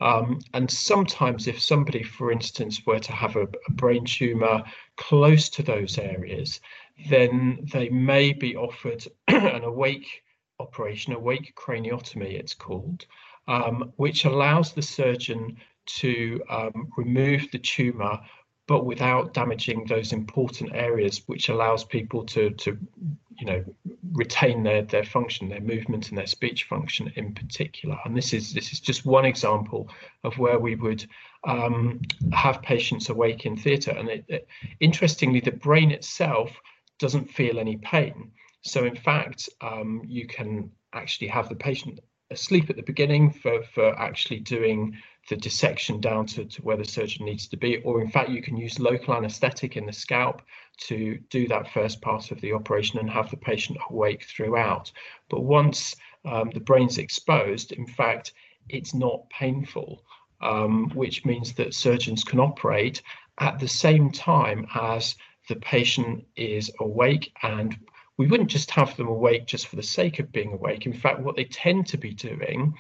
Um, 0.02 0.40
and 0.54 0.70
sometimes 0.70 1.48
if 1.48 1.62
somebody, 1.62 2.04
for 2.04 2.32
instance, 2.32 2.86
were 2.86 3.00
to 3.00 3.12
have 3.12 3.36
a, 3.36 3.48
a 3.68 3.72
brain 3.72 4.06
tumor 4.06 4.64
close 4.96 5.50
to 5.50 5.64
those 5.64 5.98
areas, 5.98 6.62
then 7.10 7.68
they 7.74 7.90
may 7.90 8.34
be 8.34 8.56
offered 8.56 9.06
an 9.28 9.64
awake 9.64 10.24
operation, 10.60 11.14
awake 11.14 11.54
craniotomy 11.56 12.34
it's 12.40 12.54
called, 12.54 13.06
um, 13.48 13.94
which 13.98 14.26
allows 14.26 14.74
the 14.74 14.82
surgeon 14.82 15.58
to 15.86 16.42
um, 16.50 16.90
remove 16.98 17.50
the 17.52 17.60
tumor 17.60 18.20
but 18.70 18.86
without 18.86 19.34
damaging 19.34 19.84
those 19.86 20.14
important 20.14 20.70
areas, 20.76 21.24
which 21.26 21.50
allows 21.50 21.84
people 21.84 22.24
to, 22.24 22.52
to 22.52 22.78
you 23.40 23.46
know, 23.48 23.66
retain 24.12 24.62
their, 24.62 24.84
their 24.84 25.04
function, 25.04 25.50
their 25.50 25.60
movement 25.60 26.10
and 26.10 26.18
their 26.20 26.28
speech 26.28 26.66
function 26.66 27.12
in 27.16 27.34
particular. 27.34 27.98
And 28.06 28.16
this 28.16 28.32
is 28.32 28.54
this 28.54 28.72
is 28.72 28.80
just 28.80 29.08
one 29.08 29.26
example 29.26 29.90
of 30.24 30.38
where 30.38 30.60
we 30.60 30.76
would 30.76 31.04
um, 31.48 32.00
have 32.32 32.62
patients 32.62 33.10
awake 33.10 33.48
in 33.48 33.58
theatre. 33.58 33.96
And 33.98 34.08
it, 34.08 34.26
it, 34.28 34.48
interestingly, 34.80 35.40
the 35.40 35.60
brain 35.68 35.90
itself 35.90 36.52
doesn't 37.00 37.32
feel 37.32 37.58
any 37.58 37.78
pain. 37.78 38.30
So 38.62 38.86
in 38.86 38.96
fact, 38.96 39.50
um, 39.62 40.04
you 40.08 40.28
can 40.28 40.70
actually 40.94 41.30
have 41.30 41.50
the 41.50 41.56
patient 41.56 42.02
asleep 42.32 42.70
at 42.70 42.76
the 42.76 42.84
beginning 42.84 43.32
for, 43.32 43.64
for 43.64 43.98
actually 44.00 44.40
doing 44.40 44.98
the 45.30 45.36
dissection 45.36 46.00
down 46.00 46.26
to, 46.26 46.46
to 46.46 46.62
where 46.62 46.78
the 46.78 46.86
surgeon 46.86 47.26
needs 47.26 47.48
to 47.48 47.58
be, 47.58 47.78
or 47.84 48.02
in 48.02 48.10
fact, 48.10 48.30
you 48.30 48.42
can 48.42 48.58
use 48.58 48.80
local 48.80 49.14
anesthetic 49.14 49.78
in 49.78 49.86
the 49.86 49.94
scalp 49.94 50.42
to 50.78 51.20
do 51.30 51.48
that 51.48 51.72
first 51.72 52.02
part 52.02 52.32
of 52.32 52.40
the 52.42 52.54
operation 52.54 53.00
and 53.00 53.10
have 53.10 53.30
the 53.30 53.38
patient 53.38 53.78
awake 53.90 54.24
throughout. 54.24 54.92
But 55.30 55.42
once 55.42 55.96
um, 56.26 56.50
the 56.54 56.60
brain's 56.60 56.98
exposed, 56.98 57.72
in 57.72 57.86
fact, 57.86 58.34
it's 58.70 58.94
not 58.94 59.30
painful, 59.30 60.04
um, 60.42 60.90
which 60.94 61.26
means 61.26 61.54
that 61.54 61.74
surgeons 61.74 62.24
can 62.24 62.40
operate 62.40 63.02
at 63.40 63.60
the 63.60 63.68
same 63.68 64.12
time 64.12 64.68
as 64.74 65.16
the 65.48 65.56
patient 65.58 66.26
is 66.36 66.72
awake 66.80 67.32
and 67.42 67.78
we 68.20 68.28
wouldn't 68.28 68.50
just 68.50 68.70
have 68.72 68.98
them 68.98 69.08
awake 69.08 69.48
just 69.48 69.68
for 69.68 69.78
the 69.78 69.82
sake 69.82 70.20
of 70.20 70.30
being 70.34 70.52
awake. 70.52 70.86
In 70.86 70.92
fact, 70.92 71.22
what 71.22 71.38
they 71.38 71.46
tend 71.46 71.88
to 71.88 71.98
be 71.98 72.14
doing 72.14 72.76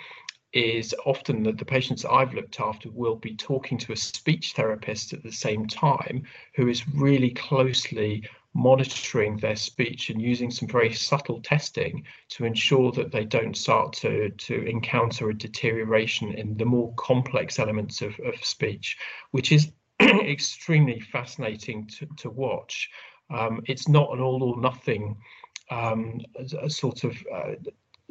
is 0.51 0.93
often 1.05 1.43
that 1.43 1.57
the 1.57 1.63
patients 1.63 2.03
I've 2.03 2.33
looked 2.33 2.59
after 2.59 2.91
will 2.91 3.15
be 3.15 3.37
talking 3.37 3.77
to 3.77 3.93
a 3.93 3.95
speech 3.95 4.51
therapist 4.51 5.13
at 5.13 5.23
the 5.23 5.31
same 5.31 5.65
time 5.65 6.23
who 6.55 6.67
is 6.67 6.85
really 6.89 7.29
closely 7.29 8.27
monitoring 8.53 9.37
their 9.37 9.55
speech 9.55 10.09
and 10.09 10.21
using 10.21 10.51
some 10.51 10.67
very 10.67 10.91
subtle 10.91 11.41
testing 11.41 12.03
to 12.31 12.43
ensure 12.43 12.91
that 12.91 13.13
they 13.13 13.23
don't 13.23 13.55
start 13.55 13.93
to, 13.93 14.31
to 14.31 14.65
encounter 14.65 15.29
a 15.29 15.37
deterioration 15.37 16.33
in 16.33 16.57
the 16.57 16.65
more 16.65 16.93
complex 16.95 17.59
elements 17.59 18.01
of, 18.01 18.19
of 18.25 18.43
speech, 18.43 18.97
which 19.31 19.53
is 19.53 19.71
extremely 20.01 20.99
fascinating 20.99 21.87
to, 21.87 22.05
to 22.17 22.29
watch. 22.29 22.89
Um, 23.29 23.61
it's 23.67 23.87
not 23.87 24.13
an 24.13 24.19
all 24.19 24.43
or 24.43 24.59
nothing 24.59 25.17
um, 25.69 26.21
a, 26.35 26.65
a 26.65 26.69
sort 26.69 27.03
of 27.03 27.17
uh, 27.33 27.53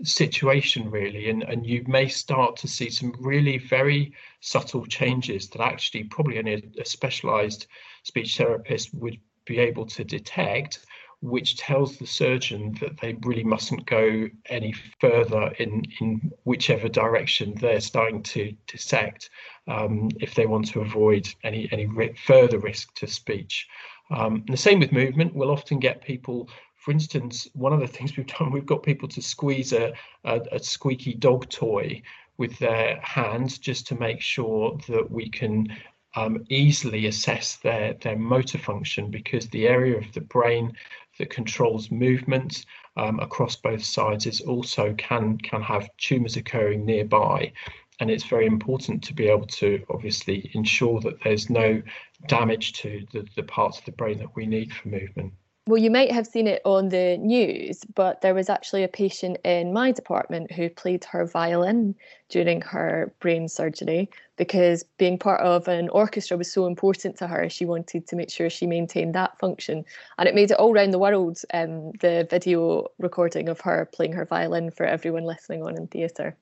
situation 0.02 0.90
really. 0.90 1.30
And 1.30 1.42
and 1.42 1.66
you 1.66 1.84
may 1.87 2.08
start 2.08 2.56
to 2.58 2.68
see 2.68 2.90
some 2.90 3.12
really 3.18 3.58
very 3.58 4.12
subtle 4.40 4.87
changes 4.87 5.48
that 5.50 5.60
actually 5.60 6.04
probably 6.04 6.38
only 6.38 6.54
a, 6.54 6.82
a 6.82 6.84
specialized 6.84 7.66
speech 8.02 8.37
therapist 8.37 8.94
would 8.94 9.18
be 9.44 9.58
able 9.58 9.87
to 9.87 10.04
detect 10.04 10.80
which 11.20 11.56
tells 11.56 11.96
the 11.96 12.06
surgeon 12.06 12.76
that 12.80 12.96
they 13.00 13.16
really 13.22 13.42
mustn't 13.42 13.84
go 13.87 14.28
any 14.46 14.72
further 15.00 15.52
in 15.58 15.82
in 16.00 16.30
whichever 16.44 16.88
direction 16.88 17.54
they're 17.56 17.80
starting 17.80 18.22
to 18.22 18.54
dissect 18.68 19.30
um, 19.66 20.08
if 20.20 20.34
they 20.34 20.46
want 20.46 20.68
to 20.68 20.80
avoid 20.80 21.26
any 21.42 21.68
any 21.72 21.88
further 22.25 22.58
risk 22.58 22.94
to 22.94 23.06
speech 23.06 23.66
um, 24.10 24.44
the 24.48 24.56
same 24.56 24.80
with 24.80 24.92
movement. 24.92 25.34
We'll 25.34 25.50
often 25.50 25.78
get 25.78 26.02
people 26.02 26.48
for 26.88 26.92
instance, 26.92 27.48
one 27.52 27.72
of 27.72 27.80
the 27.80 27.86
things 27.86 28.16
we've 28.16 28.26
done, 28.38 28.50
we've 28.50 28.64
got 28.64 28.82
people 28.82 29.08
to 29.08 29.20
squeeze 29.20 29.72
a, 29.72 29.92
a, 30.24 30.40
a, 30.52 30.58
squeaky 30.58 31.12
dog 31.12 31.48
toy 31.50 32.00
with 32.38 32.56
their 32.60 32.98
hands 33.02 33.58
just 33.58 33.86
to 33.88 33.94
make 33.96 34.20
sure 34.20 34.78
that 34.88 35.10
we 35.10 35.28
can 35.28 35.66
um, 36.14 36.44
easily 36.48 37.06
assess 37.06 37.56
their, 37.56 37.94
their 37.94 38.16
motor 38.16 38.58
function 38.58 39.10
because 39.10 39.48
the 39.48 39.68
area 39.68 39.98
of 39.98 40.10
the 40.12 40.20
brain 40.20 40.72
that 41.18 41.30
controls 41.30 41.90
movement 41.90 42.64
um, 42.96 43.20
across 43.20 43.56
both 43.56 43.84
sides 43.84 44.26
is 44.26 44.40
also 44.40 44.94
can 44.96 45.36
can 45.38 45.60
have 45.62 45.88
tumors 45.98 46.36
occurring 46.36 46.84
nearby 46.84 47.52
and 48.00 48.10
it's 48.10 48.24
very 48.24 48.46
important 48.46 49.02
to 49.04 49.14
be 49.14 49.28
able 49.28 49.46
to 49.46 49.84
obviously 49.90 50.50
ensure 50.54 51.00
that 51.00 51.22
there's 51.22 51.50
no 51.50 51.82
damage 52.26 52.74
to 52.74 53.06
the, 53.12 53.26
the 53.36 53.42
parts 53.42 53.78
of 53.78 53.84
the 53.84 53.92
brain 53.92 54.18
that 54.18 54.34
we 54.36 54.46
need 54.46 54.72
for 54.72 54.88
movement. 54.88 55.32
Well, 55.68 55.76
you 55.76 55.90
might 55.90 56.10
have 56.12 56.26
seen 56.26 56.46
it 56.46 56.62
on 56.64 56.88
the 56.88 57.18
news, 57.18 57.84
but 57.94 58.22
there 58.22 58.32
was 58.32 58.48
actually 58.48 58.84
a 58.84 58.88
patient 58.88 59.36
in 59.44 59.70
my 59.70 59.92
department 59.92 60.50
who 60.50 60.70
played 60.70 61.04
her 61.04 61.26
violin 61.26 61.94
during 62.30 62.62
her 62.62 63.12
brain 63.20 63.48
surgery 63.48 64.08
because 64.36 64.82
being 64.96 65.18
part 65.18 65.42
of 65.42 65.68
an 65.68 65.90
orchestra 65.90 66.38
was 66.38 66.50
so 66.50 66.66
important 66.66 67.18
to 67.18 67.26
her. 67.26 67.50
She 67.50 67.66
wanted 67.66 68.06
to 68.06 68.16
make 68.16 68.30
sure 68.30 68.48
she 68.48 68.66
maintained 68.66 69.14
that 69.14 69.38
function. 69.38 69.84
And 70.16 70.26
it 70.26 70.34
made 70.34 70.50
it 70.50 70.58
all 70.58 70.72
around 70.72 70.92
the 70.92 70.98
world, 70.98 71.42
um, 71.52 71.92
the 72.00 72.26
video 72.30 72.86
recording 72.98 73.50
of 73.50 73.60
her 73.60 73.90
playing 73.92 74.14
her 74.14 74.24
violin 74.24 74.70
for 74.70 74.86
everyone 74.86 75.24
listening 75.24 75.62
on 75.62 75.76
in 75.76 75.86
theatre. 75.86 76.34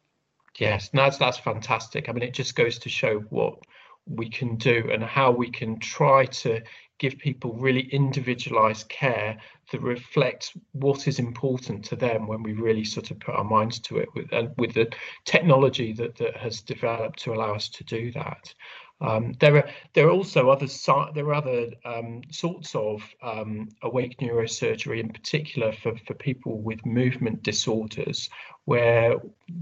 Yes, 0.59 0.89
that's 0.93 1.19
that's 1.19 1.39
fantastic. 1.39 2.09
I 2.09 2.13
mean, 2.13 2.23
it 2.23 2.35
just 2.35 2.57
goes 2.57 2.79
to 2.81 2.89
show 2.89 3.21
what 3.31 3.59
we 4.07 4.31
can 4.31 4.57
do 4.57 4.89
and 4.93 5.03
how 5.03 5.31
we 5.33 5.51
can 5.51 5.79
try 5.79 6.27
to 6.27 6.61
give 6.99 7.19
people 7.19 7.53
really 7.55 7.89
individualized 7.93 8.89
care 8.89 9.37
that 9.73 9.81
reflects 9.83 10.53
what 10.73 11.09
is 11.09 11.19
important 11.19 11.85
to 11.85 11.97
them 11.97 12.27
when 12.27 12.43
we 12.43 12.53
really 12.53 12.85
sort 12.85 13.11
of 13.11 13.19
put 13.21 13.35
our 13.35 13.45
minds 13.45 13.79
to 13.81 13.99
it 13.99 14.09
with 14.15 14.33
and 14.33 14.51
with 14.57 14.75
the 14.75 14.89
technology 15.25 15.93
that, 15.93 16.17
that 16.17 16.37
has 16.37 16.61
developed 16.61 17.19
to 17.19 17.33
allow 17.33 17.55
us 17.55 17.69
to 17.69 17.85
do 17.85 18.13
that. 18.13 18.55
Um, 19.01 19.35
there 19.41 19.57
are 19.57 19.69
there 19.93 20.07
are 20.07 20.11
also 20.11 20.49
other 20.49 20.67
there 21.15 21.27
are 21.27 21.35
other 21.35 21.69
um, 21.85 22.23
sorts 22.31 22.75
of 22.75 23.03
um, 23.23 23.69
awake 23.83 24.17
neurosurgery, 24.21 25.01
in 25.01 25.11
particular 25.11 25.73
for, 25.73 25.95
for 26.07 26.15
people 26.15 26.61
with 26.61 26.87
movement 26.87 27.43
disorders, 27.43 28.31
where 28.65 29.17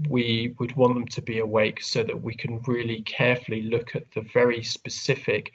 we 0.09 0.55
would 0.59 0.75
want 0.77 0.93
them 0.93 1.07
to 1.07 1.21
be 1.21 1.39
awake 1.39 1.83
so 1.83 2.01
that 2.03 2.21
we 2.21 2.33
can 2.33 2.61
really 2.65 3.01
carefully 3.01 3.63
look 3.63 3.93
at 3.95 4.09
the 4.11 4.21
very 4.33 4.63
specific, 4.63 5.51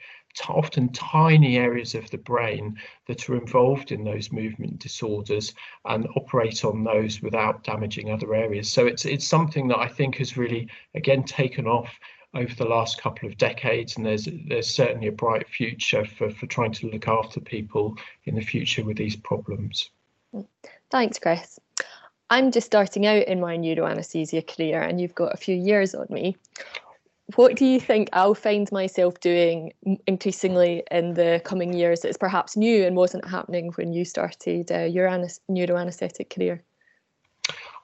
often 0.47 0.91
tiny 0.93 1.57
areas 1.57 1.95
of 1.95 2.09
the 2.09 2.17
brain 2.17 2.77
that 3.07 3.29
are 3.29 3.35
involved 3.35 3.91
in 3.91 4.03
those 4.03 4.31
movement 4.31 4.79
disorders 4.79 5.53
and 5.85 6.07
operate 6.15 6.63
on 6.65 6.83
those 6.83 7.21
without 7.21 7.63
damaging 7.63 8.11
other 8.11 8.33
areas. 8.33 8.71
So 8.71 8.85
it's 8.85 9.05
it's 9.05 9.27
something 9.27 9.67
that 9.69 9.79
I 9.79 9.87
think 9.87 10.17
has 10.17 10.37
really 10.37 10.67
again 10.95 11.23
taken 11.23 11.67
off 11.67 11.91
over 12.33 12.53
the 12.55 12.65
last 12.65 13.01
couple 13.01 13.27
of 13.27 13.37
decades, 13.37 13.97
and 13.97 14.05
there's 14.05 14.27
there's 14.47 14.69
certainly 14.69 15.07
a 15.07 15.11
bright 15.11 15.47
future 15.49 16.05
for, 16.05 16.29
for 16.29 16.45
trying 16.47 16.71
to 16.73 16.89
look 16.89 17.07
after 17.07 17.39
people 17.39 17.97
in 18.25 18.35
the 18.35 18.41
future 18.41 18.83
with 18.83 18.97
these 18.97 19.15
problems. 19.15 19.89
Thanks, 20.89 21.19
Chris. 21.19 21.59
I'm 22.29 22.51
just 22.51 22.67
starting 22.67 23.05
out 23.05 23.27
in 23.27 23.41
my 23.41 23.57
neuroanesthesia 23.57 24.47
career, 24.47 24.81
and 24.81 25.01
you've 25.01 25.15
got 25.15 25.33
a 25.33 25.37
few 25.37 25.55
years 25.55 25.93
on 25.93 26.07
me. 26.09 26.37
What 27.35 27.55
do 27.55 27.65
you 27.65 27.79
think 27.79 28.09
I'll 28.13 28.35
find 28.35 28.71
myself 28.71 29.19
doing 29.19 29.73
increasingly 30.07 30.83
in 30.91 31.13
the 31.13 31.41
coming 31.43 31.73
years 31.73 32.01
that's 32.01 32.17
perhaps 32.17 32.57
new 32.57 32.83
and 32.85 32.95
wasn't 32.95 33.27
happening 33.27 33.71
when 33.75 33.93
you 33.93 34.05
started 34.05 34.71
uh, 34.71 34.83
your 34.83 35.07
neuroanesthetic 35.07 36.33
career? 36.33 36.63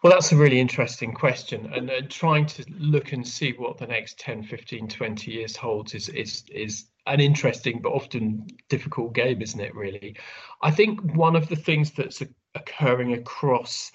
Well, 0.04 0.14
that's 0.14 0.32
a 0.32 0.38
really 0.38 0.60
interesting 0.60 1.14
question. 1.14 1.72
And 1.74 1.90
uh, 1.90 2.02
trying 2.08 2.46
to 2.48 2.66
look 2.78 3.14
and 3.14 3.28
see 3.28 3.54
what 3.54 3.78
the 3.78 3.88
next 3.88 4.20
10, 4.20 4.44
15, 4.44 4.88
20 4.88 5.32
years 5.32 5.56
holds 5.56 5.96
is, 5.96 6.10
is, 6.10 6.44
is 6.52 6.86
an 7.08 7.20
interesting 7.20 7.82
but 7.82 7.90
often 7.90 8.46
difficult 8.70 9.14
game, 9.14 9.42
isn't 9.42 9.60
it, 9.60 9.74
really? 9.76 10.16
I 10.62 10.72
think 10.72 11.02
one 11.16 11.36
of 11.36 11.50
the 11.50 11.56
things 11.56 11.92
that's 11.92 12.22
occurring 12.54 13.14
across 13.14 13.92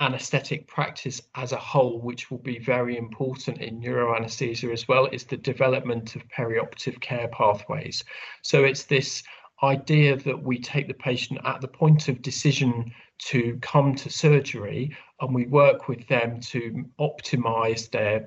anesthetic 0.00 0.66
practice 0.66 1.20
as 1.34 1.52
a 1.52 1.56
whole, 1.56 2.00
which 2.00 2.30
will 2.30 2.38
be 2.38 2.58
very 2.58 2.96
important 2.96 3.60
in 3.60 3.80
neuroanesthesia 3.80 4.72
as 4.72 4.88
well, 4.88 5.06
is 5.06 5.24
the 5.24 5.36
development 5.36 6.16
of 6.16 6.22
perioperative 6.28 7.00
care 7.00 7.28
pathways. 7.28 8.04
So 8.42 8.64
it's 8.64 8.84
this 8.84 9.22
idea 9.62 10.16
that 10.16 10.42
we 10.42 10.58
take 10.58 10.88
the 10.88 10.94
patient 10.94 11.40
at 11.44 11.60
the 11.60 11.68
point 11.68 12.08
of 12.08 12.22
decision 12.22 12.92
to 13.18 13.56
come 13.62 13.94
to 13.94 14.10
surgery 14.10 14.94
and 15.20 15.34
we 15.34 15.46
work 15.46 15.88
with 15.88 16.06
them 16.08 16.40
to 16.40 16.84
optimize 16.98 17.88
their 17.90 18.26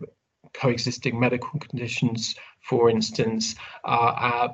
coexisting 0.53 1.19
medical 1.19 1.59
conditions, 1.59 2.35
for 2.61 2.89
instance, 2.89 3.55
uh, 3.83 3.87
uh, 3.87 4.53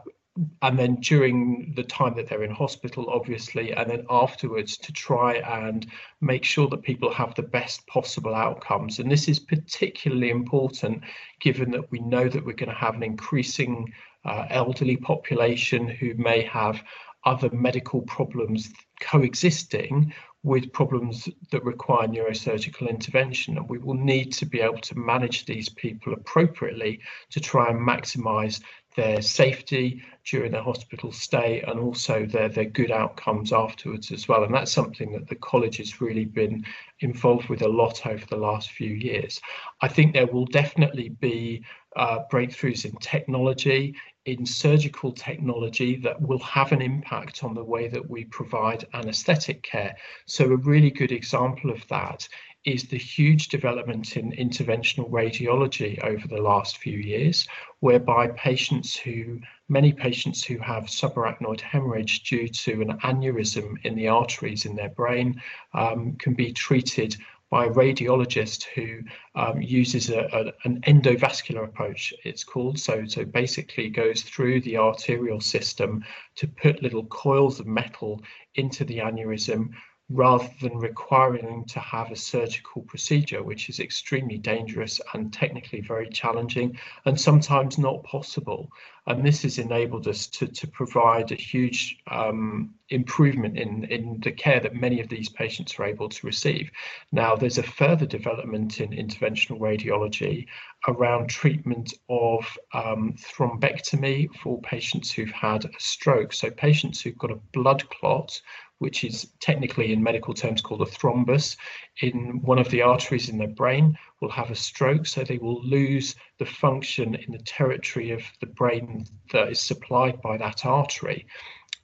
and 0.64 0.80
then 0.80 0.96
during 0.96 1.74
the 1.76 1.84
time 1.84 2.16
that 2.16 2.28
they're 2.28 2.44
in 2.44 2.52
hospital, 2.52 3.08
obviously, 3.10 3.72
and 3.72 3.90
then 3.90 4.06
afterwards 4.10 4.78
to 4.78 4.92
try 4.92 5.36
and 5.36 5.86
make 6.22 6.44
sure 6.44 6.68
that 6.70 6.82
people 6.82 7.14
have 7.14 7.36
the 7.36 7.44
best 7.44 7.86
possible 7.86 8.34
outcomes. 8.34 8.98
And 8.98 9.12
this 9.12 9.28
is 9.28 9.40
particularly 9.40 10.32
important 10.32 11.04
given 11.40 11.70
that 11.72 11.92
we 11.92 12.00
know 12.00 12.28
that 12.28 12.44
we're 12.44 12.54
going 12.54 12.70
to 12.70 12.76
have 12.76 12.96
an 12.96 13.04
increasing 13.04 13.94
uh, 14.26 14.48
elderly 14.50 14.98
population 14.98 15.88
who 15.88 16.16
may 16.16 16.42
have 16.42 16.82
other 17.26 17.50
medical 17.52 18.02
problems 18.02 18.74
coexisting 19.00 20.14
with 20.44 20.74
problems 20.74 21.30
that 21.52 21.64
require 21.64 22.08
neurosurgical 22.08 22.90
intervention. 22.90 23.58
And 23.58 23.70
we 23.70 23.78
will 23.78 23.94
need 23.94 24.34
to 24.34 24.46
be 24.46 24.60
able 24.60 24.80
to 24.80 24.98
manage 24.98 25.46
these 25.46 25.70
people 25.70 26.14
appropriately 26.14 27.00
to 27.30 27.40
try 27.40 27.70
and 27.70 27.80
maximize 27.80 28.62
their 28.96 29.22
safety 29.22 30.02
during 30.26 30.52
their 30.52 30.64
hospital 30.64 31.12
stay 31.12 31.62
and 31.68 31.80
also 31.80 32.26
their, 32.26 32.50
their 32.50 32.66
good 32.66 32.92
outcomes 32.92 33.52
afterwards 33.52 34.12
as 34.12 34.28
well. 34.28 34.44
And 34.44 34.54
that's 34.54 34.72
something 34.72 35.12
that 35.14 35.28
the 35.28 35.36
college 35.36 35.78
has 35.78 36.02
really 36.02 36.26
been 36.26 36.66
involved 37.00 37.50
with 37.50 37.62
a 37.62 37.68
lot 37.68 38.06
over 38.06 38.26
the 38.26 38.38
last 38.38 38.72
few 38.72 38.92
years. 38.92 39.42
I 39.82 39.88
think 39.88 40.14
there 40.14 40.28
will 40.28 40.46
definitely 40.46 41.10
be 41.10 41.64
uh, 41.96 42.20
breakthroughs 42.32 42.86
in 42.86 42.96
technology, 42.98 43.96
in 44.26 44.46
surgical 44.46 45.12
technology 45.12 45.98
that 45.98 46.22
will 46.22 46.40
have 46.40 46.72
an 46.72 46.82
impact 46.82 47.44
on 47.44 47.54
the 47.54 47.64
way 47.64 47.88
that 47.90 48.10
we 48.10 48.24
provide 48.26 48.86
anesthetic 48.94 49.62
care. 49.64 49.96
So 50.26 50.46
a 50.46 50.58
really 50.58 50.92
good 50.92 51.12
example 51.12 51.70
of 51.70 51.86
that 51.90 52.28
is 52.66 52.84
the 52.84 52.98
huge 52.98 53.50
development 53.50 54.16
in 54.16 54.32
interventional 54.32 55.10
radiology 55.10 56.02
over 56.04 56.28
the 56.28 56.42
last 56.42 56.78
few 56.78 56.98
years, 56.98 57.48
whereby 57.82 58.28
patients 58.30 58.96
who, 58.96 59.40
many 59.68 59.92
patients 59.92 60.44
who 60.44 60.58
have 60.60 60.86
subarachnoid 60.86 61.60
hemorrhage 61.60 62.24
due 62.24 62.48
to 62.48 62.82
an 62.82 62.98
aneurysm 63.00 63.76
in 63.84 63.96
the 63.96 64.08
arteries 64.08 64.66
in 64.66 64.76
their 64.76 64.90
brain 64.90 65.42
um, 65.74 66.16
can 66.16 66.34
be 66.34 66.54
treated 66.54 67.18
by 67.54 67.66
a 67.66 67.70
radiologist 67.70 68.64
who 68.74 69.00
um, 69.36 69.62
uses 69.62 70.10
a, 70.10 70.22
a, 70.34 70.68
an 70.68 70.82
endovascular 70.88 71.64
approach, 71.66 72.12
it's 72.24 72.44
called. 72.44 72.80
So, 72.80 73.06
so 73.06 73.26
basically 73.26 73.90
goes 73.90 74.24
through 74.24 74.62
the 74.62 74.78
arterial 74.78 75.40
system 75.40 76.04
to 76.38 76.48
put 76.48 76.82
little 76.82 77.06
coils 77.06 77.60
of 77.60 77.68
metal 77.68 78.24
into 78.56 78.84
the 78.86 78.98
aneurysm, 78.98 79.70
rather 80.14 80.48
than 80.62 80.78
requiring 80.78 81.44
them 81.44 81.66
to 81.66 81.80
have 81.80 82.12
a 82.12 82.16
surgical 82.16 82.84
procedure, 82.84 83.42
which 83.42 83.68
is 83.68 83.80
extremely 83.80 84.38
dangerous 84.38 85.02
and 85.14 85.34
technically 85.34 85.82
very 85.82 86.08
challenging 86.08 86.78
and 87.06 87.20
sometimes 87.20 87.80
not 87.80 88.04
possible. 88.04 88.70
And 89.08 89.26
this 89.26 89.42
has 89.42 89.58
enabled 89.58 90.08
us 90.08 90.28
to, 90.28 90.48
to 90.48 90.68
provide 90.68 91.32
a 91.32 91.36
huge 91.36 91.98
um, 92.10 92.76
improvement 92.90 93.58
in, 93.58 93.86
in 93.86 94.20
the 94.24 94.32
care 94.32 94.60
that 94.60 94.76
many 94.76 95.02
of 95.02 95.10
these 95.10 95.30
patients 95.30 95.78
are 95.80 95.86
able 95.86 96.10
to 96.10 96.28
receive. 96.28 96.70
Now, 97.12 97.36
there's 97.36 97.58
a 97.58 97.64
further 97.64 98.06
development 98.06 98.80
in 98.80 98.92
interventional 98.92 99.60
radiology 99.60 100.46
around 100.88 101.28
treatment 101.28 101.92
of 102.08 102.46
um, 102.74 103.16
thrombectomy 103.18 104.30
for 104.36 104.62
patients 104.62 105.12
who've 105.12 105.32
had 105.32 105.66
a 105.66 105.80
stroke. 105.80 106.34
So 106.34 106.52
patients 106.52 107.02
who've 107.02 107.18
got 107.18 107.32
a 107.32 107.40
blood 107.52 107.90
clot 107.90 108.40
which 108.84 109.06
is 109.06 109.32
technically 109.40 109.94
in 109.94 110.04
medical 110.04 110.34
terms 110.34 110.62
called 110.62 110.82
a 110.82 110.86
thrombus, 110.86 111.56
in 112.02 112.42
one 112.42 112.60
of 112.60 112.70
the 112.70 112.82
arteries 112.82 113.30
in 113.30 113.38
their 113.38 113.56
brain 113.62 113.98
will 114.20 114.30
have 114.30 114.52
a 114.52 114.56
stroke, 114.56 115.06
so 115.06 115.24
they 115.24 115.38
will 115.38 115.64
lose 115.64 116.16
the 116.38 116.46
function 116.46 117.16
in 117.16 117.32
the 117.32 117.46
territory 117.46 118.12
of 118.12 118.22
the 118.42 118.46
brain 118.46 119.06
that 119.32 119.48
is 119.48 119.62
supplied 119.62 120.22
by 120.22 120.36
that 120.36 120.66
artery. 120.66 121.26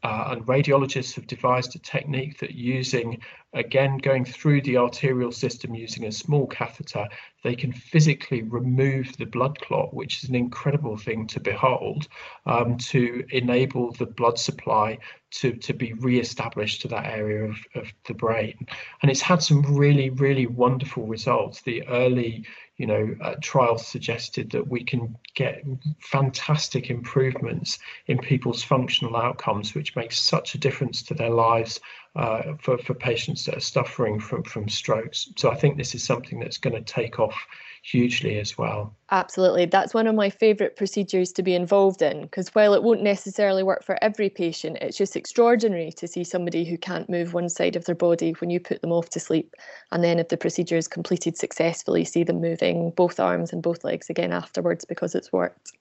Uh, 0.04 0.26
and 0.32 0.46
radiologists 0.46 1.16
have 1.16 1.26
devised 1.26 1.74
a 1.74 1.80
technique 1.80 2.38
that 2.40 2.52
using, 2.52 3.22
again, 3.54 3.98
going 3.98 4.26
through 4.26 4.62
the 4.62 4.78
arterial 4.78 5.32
system 5.32 5.74
using 5.74 6.06
a 6.06 6.12
small 6.12 6.46
catheter, 6.48 7.08
they 7.44 7.56
can 7.56 7.72
physically 7.72 8.44
remove 8.44 9.16
the 9.18 9.26
blood 9.26 9.60
clot, 9.60 9.94
which 9.94 10.24
is 10.24 10.30
an 10.30 10.36
incredible 10.36 10.98
thing 10.98 11.26
to 11.28 11.40
behold, 11.40 12.08
um, 12.46 12.78
to 12.78 13.24
enable 13.32 13.92
the 13.94 14.06
blood 14.06 14.38
supply 14.38 14.98
to, 15.32 15.54
to 15.54 15.74
be 15.74 15.94
re-established 15.94 16.82
to 16.82 16.88
that 16.88 17.06
area 17.06 17.46
of, 17.46 17.58
of 17.76 17.92
the 18.08 18.14
brain. 18.14 18.56
And 19.02 19.10
it's 19.10 19.22
had 19.22 19.42
some 19.42 19.62
really, 19.76 20.10
really 20.10 20.48
wonderful 20.48 21.08
results. 21.08 21.62
The 21.62 21.88
early 21.88 22.46
you 22.80 22.88
know, 22.88 23.14
uh, 23.22 23.36
trials 23.42 23.86
suggested 23.86 24.50
that 24.52 24.66
we 24.66 24.86
can 24.86 25.14
get 25.36 25.64
fantastic 26.00 26.90
improvements 26.90 27.78
in 28.08 28.18
people's 28.18 28.64
functional 28.64 29.18
outcomes, 29.18 29.76
which 29.76 29.98
makes 29.98 30.18
such 30.18 30.56
a 30.56 30.58
difference 30.58 31.04
to 31.04 31.14
their 31.14 31.30
lives 31.30 31.82
uh, 32.16 32.54
for, 32.62 32.78
for 32.78 32.94
patients 32.94 33.46
that 33.46 33.58
are 33.58 33.62
suffering 33.62 34.20
from, 34.20 34.44
from 34.44 34.68
strokes. 34.68 35.32
So 35.38 35.52
I 35.52 35.56
think 35.56 35.78
this 35.78 35.94
is 35.94 36.04
something 36.04 36.40
that's 36.40 36.58
going 36.58 36.76
to 36.76 36.82
take 36.82 37.20
off 37.20 37.36
hugely 37.84 38.40
as 38.40 38.58
well. 38.58 38.96
Absolutely. 39.12 39.66
That's 39.66 39.94
one 39.94 40.08
of 40.08 40.16
my 40.16 40.30
favourite 40.30 40.76
procedures 40.76 41.32
to 41.34 41.44
be 41.44 41.56
involved 41.56 42.02
in 42.02 42.22
because 42.24 42.50
while 42.50 42.74
it 42.74 42.84
won't 42.84 43.02
necessarily 43.02 43.64
work 43.64 43.84
for 43.84 43.98
every 44.04 44.30
patient, 44.30 44.78
it's 44.82 44.98
just 44.98 45.16
extraordinary 45.16 45.92
to 45.94 46.08
see 46.08 46.24
somebody 46.24 46.66
who 46.66 46.78
can't 46.78 47.10
move 47.10 47.34
one 47.34 47.50
side 47.50 47.76
of 47.76 47.86
their 47.86 47.96
body 47.96 48.32
when 48.40 48.50
you 48.50 48.60
put 48.60 48.82
them 48.82 48.92
off 48.92 49.10
to 49.12 49.20
sleep. 49.20 49.56
And 49.92 50.04
then 50.04 50.20
if 50.20 50.30
the 50.30 50.38
procedure 50.38 50.78
is 50.78 50.88
completed 50.88 51.38
successfully, 51.38 52.06
see 52.06 52.24
them 52.24 52.42
moving 52.42 52.92
both 52.92 53.20
arms 53.20 53.54
and 53.54 53.64
both 53.64 53.84
legs 53.84 54.10
again 54.10 54.32
afterwards 54.32 54.86
because 54.86 55.16
it's 55.16 55.32
worked. 55.32 55.72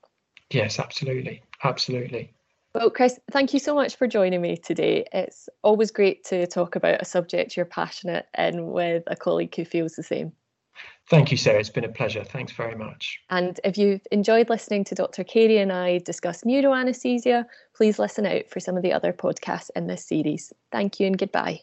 Yes, 0.51 0.79
absolutely. 0.79 1.43
Absolutely. 1.63 2.33
Well, 2.75 2.91
Chris, 2.91 3.19
thank 3.31 3.53
you 3.53 3.59
so 3.59 3.73
much 3.73 3.95
for 3.95 4.07
joining 4.07 4.41
me 4.41 4.55
today. 4.55 5.05
It's 5.11 5.49
always 5.63 5.89
great 5.89 6.23
to 6.25 6.45
talk 6.45 6.75
about 6.75 7.01
a 7.01 7.05
subject 7.05 7.57
you're 7.57 7.65
passionate 7.65 8.27
in 8.37 8.67
with 8.67 9.03
a 9.07 9.15
colleague 9.15 9.55
who 9.55 9.65
feels 9.65 9.93
the 9.93 10.03
same. 10.03 10.33
Thank 11.09 11.31
you, 11.31 11.37
Sarah. 11.37 11.59
It's 11.59 11.69
been 11.69 11.83
a 11.83 11.89
pleasure. 11.89 12.23
Thanks 12.23 12.51
very 12.51 12.75
much. 12.75 13.19
And 13.31 13.59
if 13.63 13.77
you've 13.77 14.05
enjoyed 14.11 14.49
listening 14.49 14.83
to 14.85 14.95
Dr. 14.95 15.23
Carey 15.23 15.57
and 15.57 15.71
I 15.71 15.97
discuss 15.99 16.43
neuroanesthesia, 16.43 17.45
please 17.75 17.97
listen 17.97 18.27
out 18.27 18.47
for 18.49 18.59
some 18.59 18.77
of 18.77 18.83
the 18.83 18.93
other 18.93 19.13
podcasts 19.13 19.71
in 19.75 19.87
this 19.87 20.05
series. 20.05 20.53
Thank 20.71 20.99
you 20.99 21.07
and 21.07 21.17
goodbye. 21.17 21.61